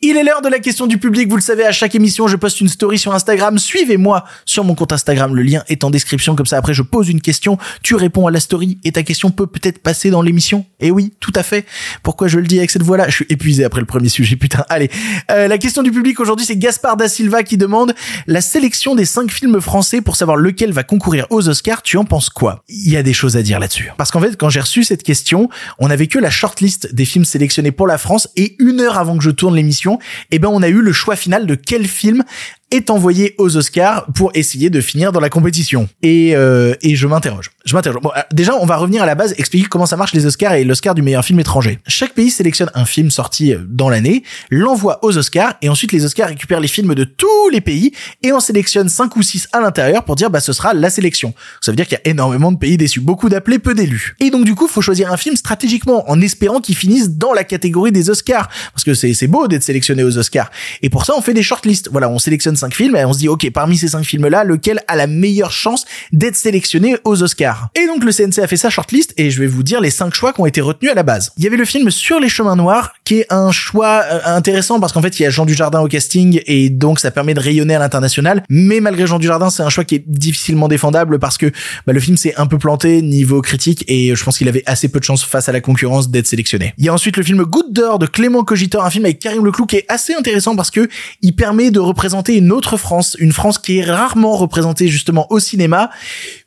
[0.02, 2.36] Il est l'heure de la question du public, vous le savez, à chaque émission, je
[2.36, 3.58] poste une story sur Instagram.
[3.58, 7.08] Suivez-moi sur mon compte Instagram, le lien est en description, comme ça après je pose
[7.08, 10.66] une question, tu réponds à la story et ta question peut peut-être passer dans l'émission.
[10.80, 11.64] Et oui, tout à fait.
[12.02, 13.08] Pourquoi je le dis avec cette voix-là?
[13.08, 14.66] Je suis épuisé après le premier sujet, putain.
[14.68, 14.90] Allez,
[15.30, 17.94] euh, la question du public aujourd'hui, c'est Gaspard da Silva qui demande
[18.26, 21.80] la sélection des cinq films français pour savoir lequel va concourir aux Oscars.
[21.80, 22.62] Tu en penses quoi?
[22.68, 23.90] Il y a des choses à dire là-dessus.
[23.96, 27.24] Parce qu'en fait, quand j'ai reçu cette question, on avait que la shortlist des films
[27.24, 29.85] sélectionnés pour la France et une heure avant que je tourne l'émission,
[30.30, 32.24] eh ben on a eu le choix final de quel film
[32.76, 35.88] est envoyé aux Oscars pour essayer de finir dans la compétition.
[36.02, 37.50] Et, euh, et je m'interroge.
[37.64, 38.00] Je m'interroge.
[38.02, 40.54] Bon, euh, déjà, on va revenir à la base, expliquer comment ça marche les Oscars
[40.54, 41.78] et l'Oscar du meilleur film étranger.
[41.88, 46.04] Chaque pays sélectionne un film sorti euh, dans l'année, l'envoie aux Oscars et ensuite les
[46.04, 49.60] Oscars récupèrent les films de tous les pays et on sélectionne 5 ou 6 à
[49.60, 51.34] l'intérieur pour dire bah ce sera la sélection.
[51.60, 54.14] Ça veut dire qu'il y a énormément de pays déçus, beaucoup d'appelés, peu d'élus.
[54.20, 57.44] Et donc du coup, faut choisir un film stratégiquement en espérant qu'il finisse dans la
[57.44, 60.50] catégorie des Oscars parce que c'est beau d'être sélectionné aux Oscars.
[60.82, 61.88] Et pour ça, on fait des shortlists.
[61.90, 64.44] Voilà, on sélectionne 5 films et on se dit OK, parmi ces 5 films là,
[64.44, 67.68] lequel a la meilleure chance d'être sélectionné aux Oscars?
[67.74, 70.14] Et donc le CNC a fait sa shortlist et je vais vous dire les 5
[70.14, 71.32] choix qui ont été retenus à la base.
[71.36, 74.80] Il y avait le film Sur les chemins noirs qui est un choix euh, intéressant
[74.80, 77.40] parce qu'en fait, il y a Jean Dujardin au casting et donc ça permet de
[77.40, 81.38] rayonner à l'international, mais malgré Jean Dujardin, c'est un choix qui est difficilement défendable parce
[81.38, 81.46] que
[81.86, 84.88] bah, le film s'est un peu planté niveau critique et je pense qu'il avait assez
[84.88, 86.74] peu de chance face à la concurrence d'être sélectionné.
[86.78, 89.44] Il y a ensuite le film Goutte d'or de Clément Cogitor, un film avec Karim
[89.44, 90.88] Leclou qui est assez intéressant parce que
[91.22, 95.38] il permet de représenter une autre France, une France qui est rarement représentée justement au
[95.38, 95.90] cinéma,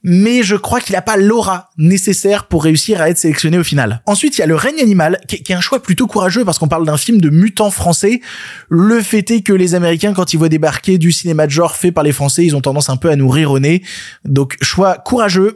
[0.04, 4.02] mais je crois qu'il n'a pas l'aura nécessaire pour réussir à être sélectionné au final.
[4.06, 6.68] Ensuite, il y a Le règne animal qui est un choix plutôt courageux parce qu'on
[6.68, 8.22] parle d'un film de mutants français.
[8.70, 11.92] Le fait est que les Américains, quand ils voient débarquer du cinéma de genre fait
[11.92, 13.84] par les Français, ils ont tendance un peu à nous rire au nez.
[14.26, 15.56] Donc, choix courageux,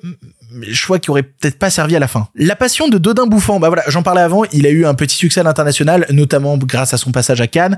[0.72, 2.28] choix qui aurait peut-être pas servi à la fin.
[2.36, 5.16] La passion de Dodin Bouffant, bah voilà, j'en parlais avant, il a eu un petit
[5.16, 7.78] succès à l'international, notamment grâce à son passage à Cannes.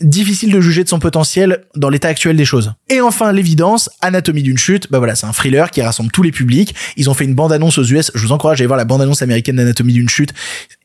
[0.00, 2.72] Difficile de juger de son potentiel dans l'état actuel des choses.
[2.88, 6.32] Et enfin, l'évidence, Anatomie d'une chute, bah voilà, c'est un thriller qui rassemble tous les
[6.32, 6.74] publics.
[6.96, 9.22] Ils ont fait une bande-annonce aux US, je vous encourage à aller voir la bande-annonce
[9.22, 10.32] américaine d'Anatomie d'une chute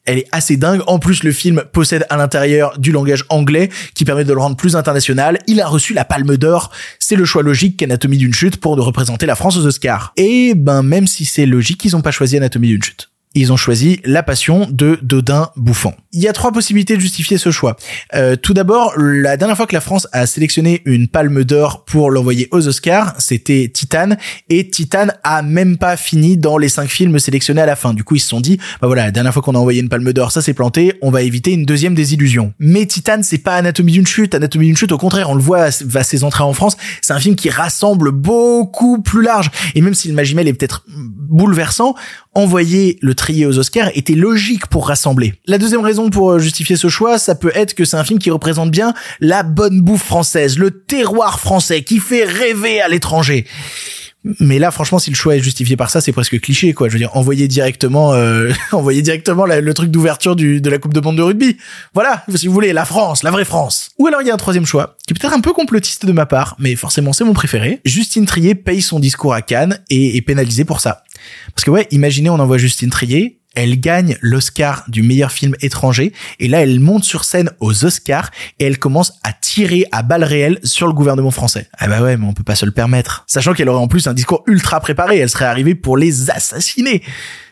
[0.06, 0.82] elle est assez dingue.
[0.88, 4.56] En plus, le film possède à l'intérieur du langage anglais qui permet de le rendre
[4.56, 5.40] plus international.
[5.48, 6.72] Il a reçu la Palme d'Or.
[7.00, 10.14] C'est le choix logique qu'Anatomie d'une chute pour de représenter la France aux Oscars.
[10.18, 13.11] Et ben, même si c'est logique, ils ont pas choisi Anatomie d'une chute.
[13.34, 15.96] Ils ont choisi La Passion de Dodin Bouffant.
[16.12, 17.78] Il y a trois possibilités de justifier ce choix.
[18.14, 22.12] Euh, tout d'abord, la dernière fois que la France a sélectionné une palme d'or pour
[22.12, 24.10] l'envoyer aux Oscars, c'était Titan,
[24.50, 27.94] et Titan a même pas fini dans les cinq films sélectionnés à la fin.
[27.94, 29.90] Du coup, ils se sont dit, bah voilà, la dernière fois qu'on a envoyé une
[29.90, 32.54] palme d'or, ça s'est planté, on va éviter une deuxième désillusion.
[32.60, 34.36] Mais Titan, c'est pas Anatomie d'une chute.
[34.36, 37.20] Anatomie d'une chute, au contraire, on le voit à ses entrées en France, c'est un
[37.20, 39.50] film qui rassemble beaucoup plus large.
[39.76, 41.96] Et même si le Magimel est peut-être bouleversant,
[42.34, 45.36] envoyer le trier aux Oscars était logique pour rassembler.
[45.46, 48.32] La deuxième raison pour justifier ce choix, ça peut être que c'est un film qui
[48.32, 53.46] représente bien la bonne bouffe française, le terroir français qui fait rêver à l'étranger.
[54.40, 56.88] Mais là, franchement, si le choix est justifié par ça, c'est presque cliché, quoi.
[56.90, 61.00] Je veux dire, envoyer directement, euh, envoyer directement le truc d'ouverture de la Coupe de
[61.00, 61.58] Monde de rugby.
[61.94, 63.92] Voilà, si vous voulez, la France, la vraie France.
[63.98, 66.12] Ou alors il y a un troisième choix, qui est peut-être un peu complotiste de
[66.12, 67.82] ma part, mais forcément c'est mon préféré.
[67.86, 71.04] Justine Trier paye son discours à Cannes et est pénalisée pour ça.
[71.56, 76.14] Parce que ouais, imaginez, on envoie Justine Trier, elle gagne l'Oscar du meilleur film étranger
[76.40, 80.24] et là elle monte sur scène aux Oscars et elle commence à tirer à balles
[80.24, 81.68] réelles sur le gouvernement français.
[81.78, 83.26] Ah bah ouais, mais on peut pas se le permettre.
[83.28, 87.04] Sachant qu'elle aurait en plus un discours ultra préparé, elle serait arrivée pour les assassiner.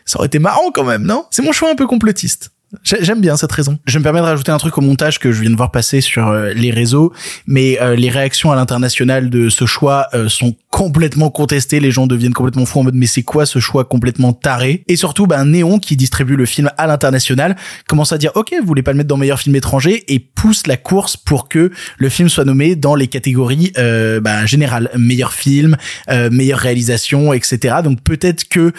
[0.06, 1.26] Ça aurait été marrant quand même, non?
[1.30, 2.50] C'est mon choix un peu complotiste.
[2.84, 3.78] J'aime bien cette raison.
[3.84, 6.00] Je me permets de rajouter un truc au montage que je viens de voir passer
[6.00, 7.12] sur euh, les réseaux,
[7.46, 11.80] mais euh, les réactions à l'international de ce choix euh, sont complètement contestées.
[11.80, 14.84] Les gens deviennent complètement fous en mode mais c'est quoi ce choix complètement taré?
[14.88, 17.56] Et surtout, ben Néon qui distribue le film à l'international
[17.88, 20.04] commence à dire ok, vous voulez pas le mettre dans meilleur film étranger?
[20.12, 24.90] Et pousse la course pour que le film soit nommé dans les catégories ben, générales,
[24.96, 25.76] meilleur film,
[26.08, 27.76] meilleure réalisation, etc.
[27.82, 28.72] Donc peut-être que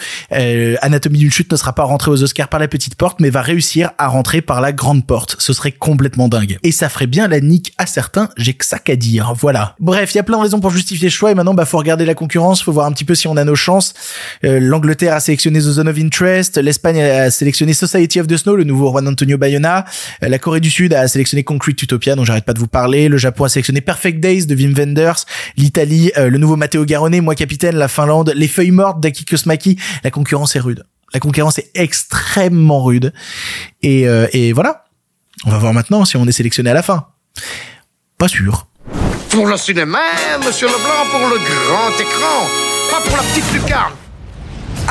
[0.82, 3.42] Anatomie d'une chute ne sera pas rentré aux Oscars par la petite porte, mais va
[3.42, 5.36] réussir à rentrer par la grande porte.
[5.38, 6.58] Ce serait complètement dingue.
[6.62, 9.34] Et ça ferait bien la nique à certains, j'ai que ça qu'à dire.
[9.36, 9.76] Voilà.
[9.78, 11.81] Bref, il y a plein de raisons pour justifier le choix et maintenant, bah, faut
[11.82, 13.94] regarder la concurrence, faut voir un petit peu si on a nos chances.
[14.44, 18.56] Euh, L'Angleterre a sélectionné The Zone of Interest, l'Espagne a sélectionné Society of the Snow,
[18.56, 19.84] le nouveau Juan Antonio Bayona,
[20.22, 23.08] euh, la Corée du Sud a sélectionné Concrete Utopia, dont j'arrête pas de vous parler,
[23.08, 27.20] le Japon a sélectionné Perfect Days de Wim Wenders, l'Italie, euh, le nouveau Matteo Garone,
[27.20, 29.78] Moi Capitaine, la Finlande, Les Feuilles Mortes d'Aki Kosmaki.
[30.04, 30.84] La concurrence est rude.
[31.14, 33.12] La concurrence est extrêmement rude.
[33.82, 34.84] Et, euh, et voilà.
[35.44, 37.06] On va voir maintenant si on est sélectionné à la fin.
[38.18, 38.66] Pas sûr.
[39.32, 39.98] Pour le cinéma,
[40.44, 42.46] monsieur Leblanc, pour le grand écran,
[42.90, 44.01] pas pour la petite lucarne.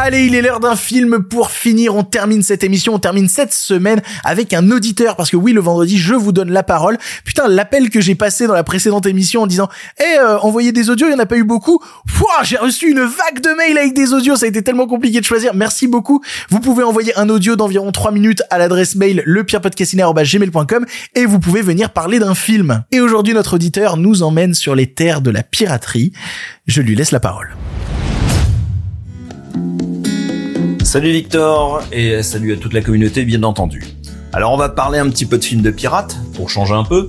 [0.03, 1.95] Allez, il est l'heure d'un film pour finir.
[1.95, 5.61] On termine cette émission, on termine cette semaine avec un auditeur parce que oui, le
[5.61, 6.97] vendredi, je vous donne la parole.
[7.23, 10.89] Putain, l'appel que j'ai passé dans la précédente émission en disant "Eh, euh, envoyez des
[10.89, 11.79] audios, il y en a pas eu beaucoup."
[12.17, 15.19] Pouah, j'ai reçu une vague de mails avec des audios, ça a été tellement compliqué
[15.19, 15.53] de choisir.
[15.53, 16.19] Merci beaucoup.
[16.49, 20.83] Vous pouvez envoyer un audio d'environ 3 minutes à l'adresse mail lepirepodcastiné@gmail.com
[21.13, 22.83] et vous pouvez venir parler d'un film.
[22.91, 26.11] Et aujourd'hui, notre auditeur nous emmène sur les terres de la piraterie.
[26.65, 27.55] Je lui laisse la parole.
[30.91, 33.81] Salut Victor et salut à toute la communauté bien entendu.
[34.33, 37.07] Alors on va parler un petit peu de films de pirates pour changer un peu.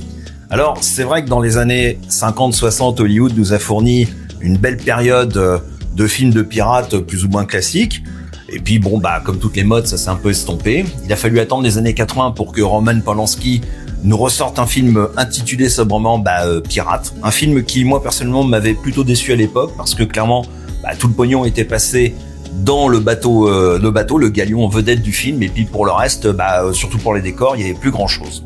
[0.51, 4.07] Alors c'est vrai que dans les années 50-60 Hollywood nous a fourni
[4.41, 5.59] une belle période euh,
[5.97, 8.05] de films de pirates plus ou moins classiques.
[8.49, 10.85] Et puis bon bah comme toutes les modes ça s'est un peu estompé.
[11.05, 13.63] Il a fallu attendre les années 80 pour que Roman Polanski
[14.05, 17.13] nous ressorte un film intitulé sobrement bah, euh, Pirate.
[17.25, 20.47] Un film qui moi personnellement m'avait plutôt déçu à l'époque parce que clairement
[20.85, 22.15] bah, tout le pognon était passé
[22.53, 25.43] dans le bateau, euh, le bateau, le galion vedette du film.
[25.43, 27.91] Et puis pour le reste, bah, euh, surtout pour les décors, il y avait plus
[27.91, 28.45] grand chose.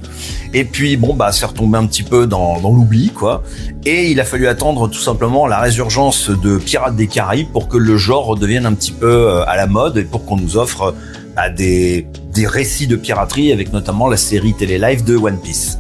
[0.55, 3.43] Et puis bon, bah, c'est retombé un petit peu dans, dans l'oubli, quoi.
[3.85, 7.77] Et il a fallu attendre tout simplement la résurgence de Pirates des Caraïbes pour que
[7.77, 10.95] le genre redevienne un petit peu euh, à la mode et pour qu'on nous offre
[11.35, 15.79] bah, des, des récits de piraterie avec notamment la série télé-live de One Piece.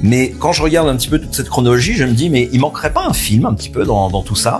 [0.00, 2.60] Mais quand je regarde un petit peu toute cette chronologie, je me dis, mais il
[2.60, 4.58] manquerait pas un film un petit peu dans, dans tout ça?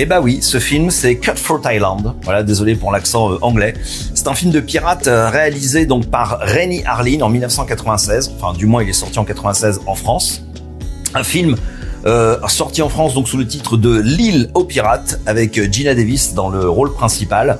[0.00, 2.14] Et eh bah oui, ce film c'est Cut for Thailand.
[2.22, 3.74] Voilà, désolé pour l'accent euh, anglais.
[4.14, 8.32] C'est un film de pirate euh, réalisé donc par Rennie Harlin en 1996.
[8.34, 10.42] Enfin, du moins, il est sorti en 96 en France.
[11.12, 11.54] Un film
[12.06, 16.32] euh, sorti en France donc sous le titre de L'île aux pirates avec Gina Davis
[16.32, 17.58] dans le rôle principal.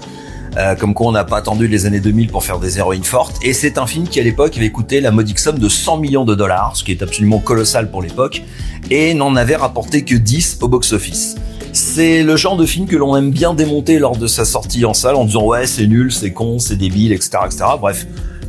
[0.79, 3.37] comme quoi on n'a pas attendu les années 2000 pour faire des héroïnes fortes.
[3.42, 6.24] Et c'est un film qui à l'époque avait coûté la modique somme de 100 millions
[6.24, 8.42] de dollars, ce qui est absolument colossal pour l'époque,
[8.88, 11.37] et n'en avait rapporté que 10 au box-office.
[11.72, 14.94] C'est le genre de film que l'on aime bien démonter lors de sa sortie en
[14.94, 17.64] salle en disant ouais c'est nul, c'est con, c'est débile, etc., etc.
[17.80, 18.06] Bref,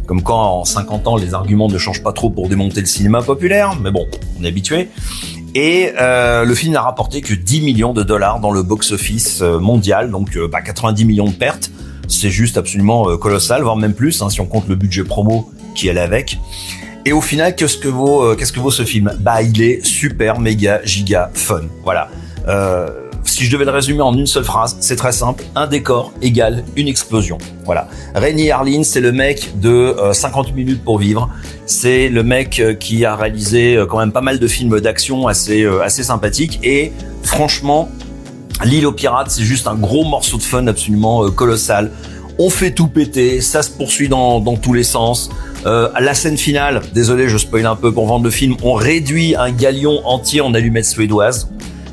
[0.07, 3.21] comme quand en 50 ans les arguments ne changent pas trop pour démonter le cinéma
[3.21, 4.07] populaire, mais bon,
[4.39, 4.89] on est habitué.
[5.53, 9.59] Et euh, le film n'a rapporté que 10 millions de dollars dans le box-office euh,
[9.59, 11.71] mondial, donc euh, bah, 90 millions de pertes.
[12.07, 15.89] C'est juste absolument colossal, voire même plus, hein, si on compte le budget promo qui
[15.89, 16.37] allait avec.
[17.05, 19.13] Et au final, qu'est-ce que vaut, qu'est-ce que vaut ce film?
[19.19, 21.61] Bah, il est super, méga, giga fun.
[21.85, 22.09] Voilà.
[23.25, 25.43] Si je devais le résumer en une seule phrase, c'est très simple.
[25.55, 27.37] Un décor égale une explosion.
[27.65, 27.87] Voilà.
[28.15, 31.29] Rémi Harlin, c'est le mec de 50 minutes pour vivre.
[31.65, 36.03] C'est le mec qui a réalisé quand même pas mal de films d'action assez, assez
[36.03, 36.59] sympathiques.
[36.63, 36.91] Et
[37.23, 37.89] franchement,
[38.63, 41.89] L'île aux pirates, c'est juste un gros morceau de fun absolument colossal
[42.41, 45.29] on fait tout péter, ça se poursuit dans, tous les sens.
[45.65, 49.35] Euh, la scène finale, désolé, je spoil un peu pour vendre le film, on réduit
[49.35, 51.51] un galion entier en allumettes suédoises.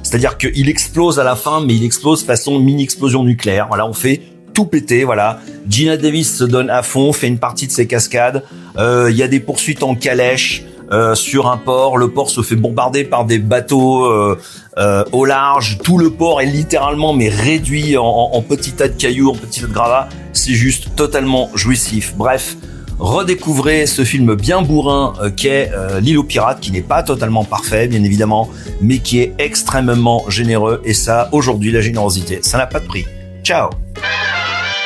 [0.09, 3.67] C'est-à-dire qu'il explose à la fin, mais il explose façon mini-explosion nucléaire.
[3.69, 4.23] Voilà, on fait
[4.55, 5.39] tout péter, voilà.
[5.69, 8.43] Gina Davis se donne à fond, fait une partie de ses cascades.
[8.79, 10.65] Euh, il y a des poursuites en calèche.
[10.91, 11.99] Euh, sur un port.
[11.99, 14.39] Le port se fait bombarder par des bateaux euh,
[14.79, 15.77] euh, au large.
[15.85, 19.61] Tout le port est littéralement mais réduit en, en petits tas de cailloux, en petits
[19.61, 20.09] tas de gravats.
[20.33, 22.15] C'est juste totalement jouissif.
[22.17, 22.57] Bref,
[22.99, 25.71] redécouvrez ce film bien bourrin qu'est
[26.01, 30.83] L'île aux pirates, qui n'est pas totalement parfait, bien évidemment, mais qui est extrêmement généreux.
[30.85, 33.07] Et ça, aujourd'hui, la générosité, ça n'a pas de prix.
[33.43, 33.71] Ciao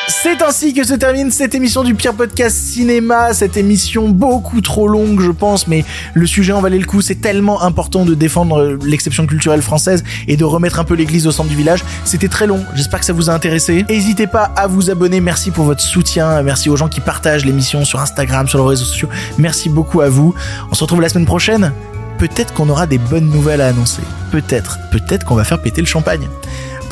[0.09, 4.89] c'est ainsi que se termine cette émission du pire podcast cinéma, cette émission beaucoup trop
[4.89, 5.85] longue je pense, mais
[6.15, 10.37] le sujet en valait le coup, c'est tellement important de défendre l'exception culturelle française et
[10.37, 11.85] de remettre un peu l'église au centre du village.
[12.05, 13.85] C'était très long, j'espère que ça vous a intéressé.
[13.89, 17.85] N'hésitez pas à vous abonner, merci pour votre soutien, merci aux gens qui partagent l'émission
[17.85, 20.35] sur Instagram, sur les réseaux sociaux, merci beaucoup à vous.
[20.71, 21.73] On se retrouve la semaine prochaine,
[22.19, 25.87] peut-être qu'on aura des bonnes nouvelles à annoncer, peut-être, peut-être qu'on va faire péter le
[25.87, 26.29] champagne.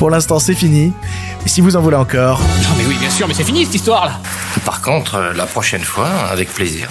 [0.01, 0.93] Pour l'instant, c'est fini.
[1.45, 2.39] Et si vous en voulez encore.
[2.39, 4.19] Non, mais oui, bien sûr, mais c'est fini cette histoire-là.
[4.65, 6.89] Par contre, euh, la prochaine fois, avec plaisir.